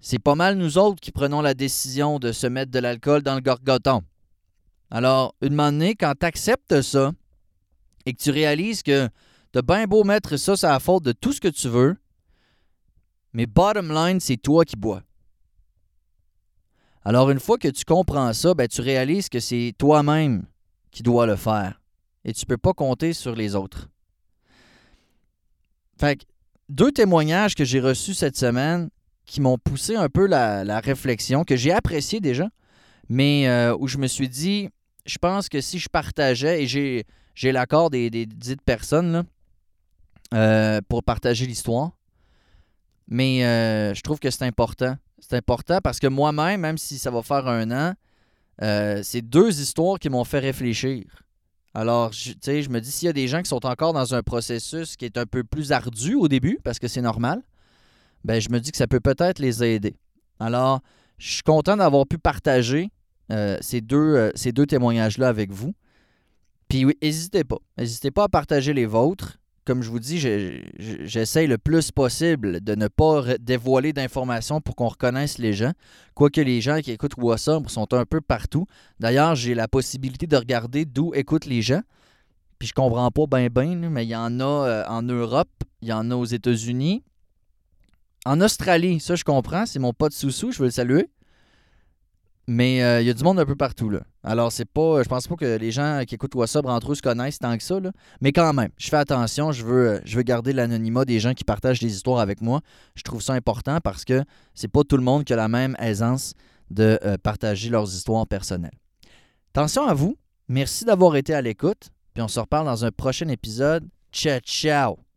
C'est 0.00 0.18
pas 0.18 0.34
mal 0.34 0.56
nous 0.56 0.78
autres 0.78 1.00
qui 1.00 1.12
prenons 1.12 1.42
la 1.42 1.54
décision 1.54 2.18
de 2.18 2.32
se 2.32 2.48
mettre 2.48 2.72
de 2.72 2.80
l'alcool 2.80 3.22
dans 3.22 3.36
le 3.36 3.40
gorgoton. 3.40 4.02
Alors, 4.90 5.34
une 5.40 5.54
moment 5.54 5.92
quand 5.98 6.14
tu 6.18 6.26
acceptes 6.26 6.82
ça 6.82 7.12
et 8.04 8.12
que 8.12 8.20
tu 8.20 8.30
réalises 8.30 8.82
que 8.82 9.08
t'as 9.52 9.62
bien 9.62 9.84
beau 9.84 10.02
mettre 10.02 10.36
ça 10.36 10.56
sur 10.56 10.68
la 10.68 10.80
faute 10.80 11.04
de 11.04 11.12
tout 11.12 11.32
ce 11.32 11.40
que 11.40 11.48
tu 11.48 11.68
veux, 11.68 11.96
mais 13.32 13.46
bottom 13.46 13.92
line, 13.92 14.18
c'est 14.18 14.36
toi 14.36 14.64
qui 14.64 14.76
bois. 14.76 15.02
Alors, 17.04 17.30
une 17.30 17.40
fois 17.40 17.58
que 17.58 17.68
tu 17.68 17.84
comprends 17.84 18.32
ça, 18.32 18.54
ben, 18.54 18.68
tu 18.68 18.80
réalises 18.80 19.28
que 19.28 19.40
c'est 19.40 19.74
toi-même 19.76 20.46
qui 20.90 21.02
dois 21.02 21.26
le 21.26 21.36
faire 21.36 21.80
et 22.24 22.32
tu 22.32 22.44
ne 22.44 22.46
peux 22.46 22.56
pas 22.56 22.72
compter 22.72 23.12
sur 23.12 23.34
les 23.34 23.54
autres. 23.56 23.88
Fait 25.98 26.16
que, 26.16 26.24
deux 26.68 26.92
témoignages 26.92 27.54
que 27.54 27.64
j'ai 27.64 27.80
reçus 27.80 28.14
cette 28.14 28.36
semaine 28.36 28.88
qui 29.24 29.40
m'ont 29.40 29.58
poussé 29.58 29.96
un 29.96 30.08
peu 30.08 30.26
la, 30.26 30.80
réflexion, 30.80 31.44
que 31.44 31.56
j'ai 31.56 31.72
apprécié 31.72 32.20
déjà, 32.20 32.48
mais 33.08 33.48
euh, 33.48 33.76
où 33.78 33.88
je 33.88 33.98
me 33.98 34.06
suis 34.06 34.28
dit, 34.28 34.68
je 35.06 35.18
pense 35.18 35.48
que 35.48 35.60
si 35.60 35.78
je 35.78 35.88
partageais, 35.88 36.62
et 36.62 36.66
j'ai, 36.66 37.04
j'ai 37.34 37.52
l'accord 37.52 37.90
des, 37.90 38.10
des 38.10 38.26
dites 38.26 38.62
personnes 38.62 39.24
euh, 40.34 40.80
pour 40.88 41.02
partager 41.02 41.46
l'histoire, 41.46 41.92
mais 43.08 43.44
euh, 43.44 43.94
je 43.94 44.00
trouve 44.00 44.18
que 44.18 44.30
c'est 44.30 44.44
important. 44.44 44.96
C'est 45.22 45.36
important 45.36 45.78
parce 45.82 45.98
que 45.98 46.08
moi-même, 46.08 46.60
même 46.60 46.76
si 46.76 46.98
ça 46.98 47.10
va 47.10 47.22
faire 47.22 47.46
un 47.46 47.70
an, 47.70 47.94
c'est 49.02 49.22
deux 49.22 49.60
histoires 49.60 49.98
qui 49.98 50.10
m'ont 50.10 50.24
fait 50.24 50.40
réfléchir 50.40 51.04
Alors, 51.74 52.12
je, 52.12 52.32
je 52.32 52.68
me 52.68 52.80
dis, 52.80 52.90
s'il 52.90 53.06
y 53.06 53.08
a 53.08 53.14
des 53.14 53.28
gens 53.28 53.40
qui 53.40 53.48
sont 53.48 53.64
encore 53.64 53.94
dans 53.94 54.14
un 54.14 54.22
processus 54.22 54.96
qui 54.96 55.06
est 55.06 55.16
un 55.16 55.26
peu 55.26 55.42
plus 55.42 55.72
ardu 55.72 56.14
au 56.14 56.28
début, 56.28 56.58
parce 56.62 56.78
que 56.78 56.88
c'est 56.88 57.00
normal, 57.00 57.42
ben, 58.24 58.40
je 58.40 58.50
me 58.50 58.60
dis 58.60 58.70
que 58.70 58.76
ça 58.76 58.86
peut 58.86 59.00
peut-être 59.00 59.38
les 59.38 59.64
aider. 59.64 59.96
Alors, 60.38 60.80
je 61.18 61.34
suis 61.34 61.42
content 61.42 61.76
d'avoir 61.76 62.06
pu 62.06 62.18
partager 62.18 62.90
euh, 63.30 63.56
ces 63.60 63.80
deux, 63.80 63.96
euh, 63.96 64.30
ces 64.34 64.52
deux 64.52 64.66
témoignages-là 64.66 65.28
avec 65.28 65.52
vous. 65.52 65.74
Puis 66.68 66.84
oui, 66.84 66.96
n'hésitez 67.02 67.44
pas. 67.44 67.58
N'hésitez 67.78 68.10
pas 68.10 68.24
à 68.24 68.28
partager 68.28 68.72
les 68.74 68.86
vôtres. 68.86 69.38
Comme 69.64 69.82
je 69.82 69.90
vous 69.90 70.00
dis, 70.00 70.18
j'essaye 70.18 71.46
le 71.46 71.56
plus 71.56 71.92
possible 71.92 72.60
de 72.60 72.74
ne 72.74 72.88
pas 72.88 73.38
dévoiler 73.38 73.92
d'informations 73.92 74.60
pour 74.60 74.74
qu'on 74.74 74.88
reconnaisse 74.88 75.38
les 75.38 75.52
gens. 75.52 75.72
Quoique 76.14 76.40
les 76.40 76.60
gens 76.60 76.80
qui 76.80 76.90
écoutent 76.90 77.16
WhatsApp 77.16 77.68
sont 77.70 77.94
un 77.94 78.04
peu 78.04 78.20
partout. 78.20 78.66
D'ailleurs, 78.98 79.36
j'ai 79.36 79.54
la 79.54 79.68
possibilité 79.68 80.26
de 80.26 80.36
regarder 80.36 80.84
d'où 80.84 81.14
écoutent 81.14 81.46
les 81.46 81.62
gens. 81.62 81.82
Puis 82.58 82.68
je 82.68 82.74
comprends 82.74 83.10
pas 83.10 83.26
bien, 83.26 83.48
bien, 83.48 83.88
mais 83.88 84.04
il 84.04 84.10
y 84.10 84.16
en 84.16 84.40
a 84.40 84.44
euh, 84.44 84.84
en 84.88 85.02
Europe, 85.02 85.50
il 85.80 85.88
y 85.88 85.92
en 85.92 86.10
a 86.10 86.14
aux 86.14 86.24
États-Unis, 86.24 87.02
en 88.24 88.40
Australie, 88.40 89.00
ça 89.00 89.16
je 89.16 89.24
comprends, 89.24 89.66
c'est 89.66 89.80
mon 89.80 89.92
pote 89.92 90.12
Soussou, 90.12 90.52
je 90.52 90.58
veux 90.58 90.66
le 90.66 90.70
saluer. 90.70 91.08
Mais 92.52 92.82
euh, 92.82 93.00
il 93.00 93.06
y 93.06 93.10
a 93.10 93.14
du 93.14 93.24
monde 93.24 93.40
un 93.40 93.46
peu 93.46 93.56
partout. 93.56 93.88
Là. 93.88 94.00
Alors, 94.22 94.52
c'est 94.52 94.66
pas. 94.66 95.02
Je 95.02 95.08
pense 95.08 95.26
pas 95.26 95.36
que 95.36 95.56
les 95.56 95.70
gens 95.70 96.02
qui 96.06 96.16
écoutent 96.16 96.34
WhatsApp 96.34 96.66
entre 96.66 96.92
eux 96.92 96.94
se 96.94 97.00
connaissent 97.00 97.38
tant 97.38 97.56
que 97.56 97.62
ça. 97.62 97.78
Mais 98.20 98.30
quand 98.30 98.52
même, 98.52 98.68
je 98.76 98.88
fais 98.88 98.96
attention. 98.96 99.52
Je 99.52 99.64
veux, 99.64 100.02
je 100.04 100.16
veux 100.16 100.22
garder 100.22 100.52
l'anonymat 100.52 101.06
des 101.06 101.18
gens 101.18 101.32
qui 101.32 101.44
partagent 101.44 101.80
des 101.80 101.94
histoires 101.94 102.20
avec 102.20 102.42
moi. 102.42 102.60
Je 102.94 103.02
trouve 103.04 103.22
ça 103.22 103.32
important 103.32 103.78
parce 103.82 104.04
que 104.04 104.22
c'est 104.54 104.68
pas 104.68 104.84
tout 104.84 104.98
le 104.98 105.02
monde 105.02 105.24
qui 105.24 105.32
a 105.32 105.36
la 105.36 105.48
même 105.48 105.74
aisance 105.78 106.34
de 106.70 106.98
euh, 107.04 107.16
partager 107.16 107.70
leurs 107.70 107.88
histoires 107.88 108.26
personnelles. 108.26 108.78
Attention 109.54 109.86
à 109.86 109.94
vous. 109.94 110.18
Merci 110.48 110.84
d'avoir 110.84 111.16
été 111.16 111.32
à 111.32 111.40
l'écoute. 111.40 111.88
Puis 112.12 112.22
on 112.22 112.28
se 112.28 112.38
reparle 112.38 112.66
dans 112.66 112.84
un 112.84 112.90
prochain 112.90 113.28
épisode. 113.28 113.88
Ciao, 114.12 114.40
ciao! 114.40 115.11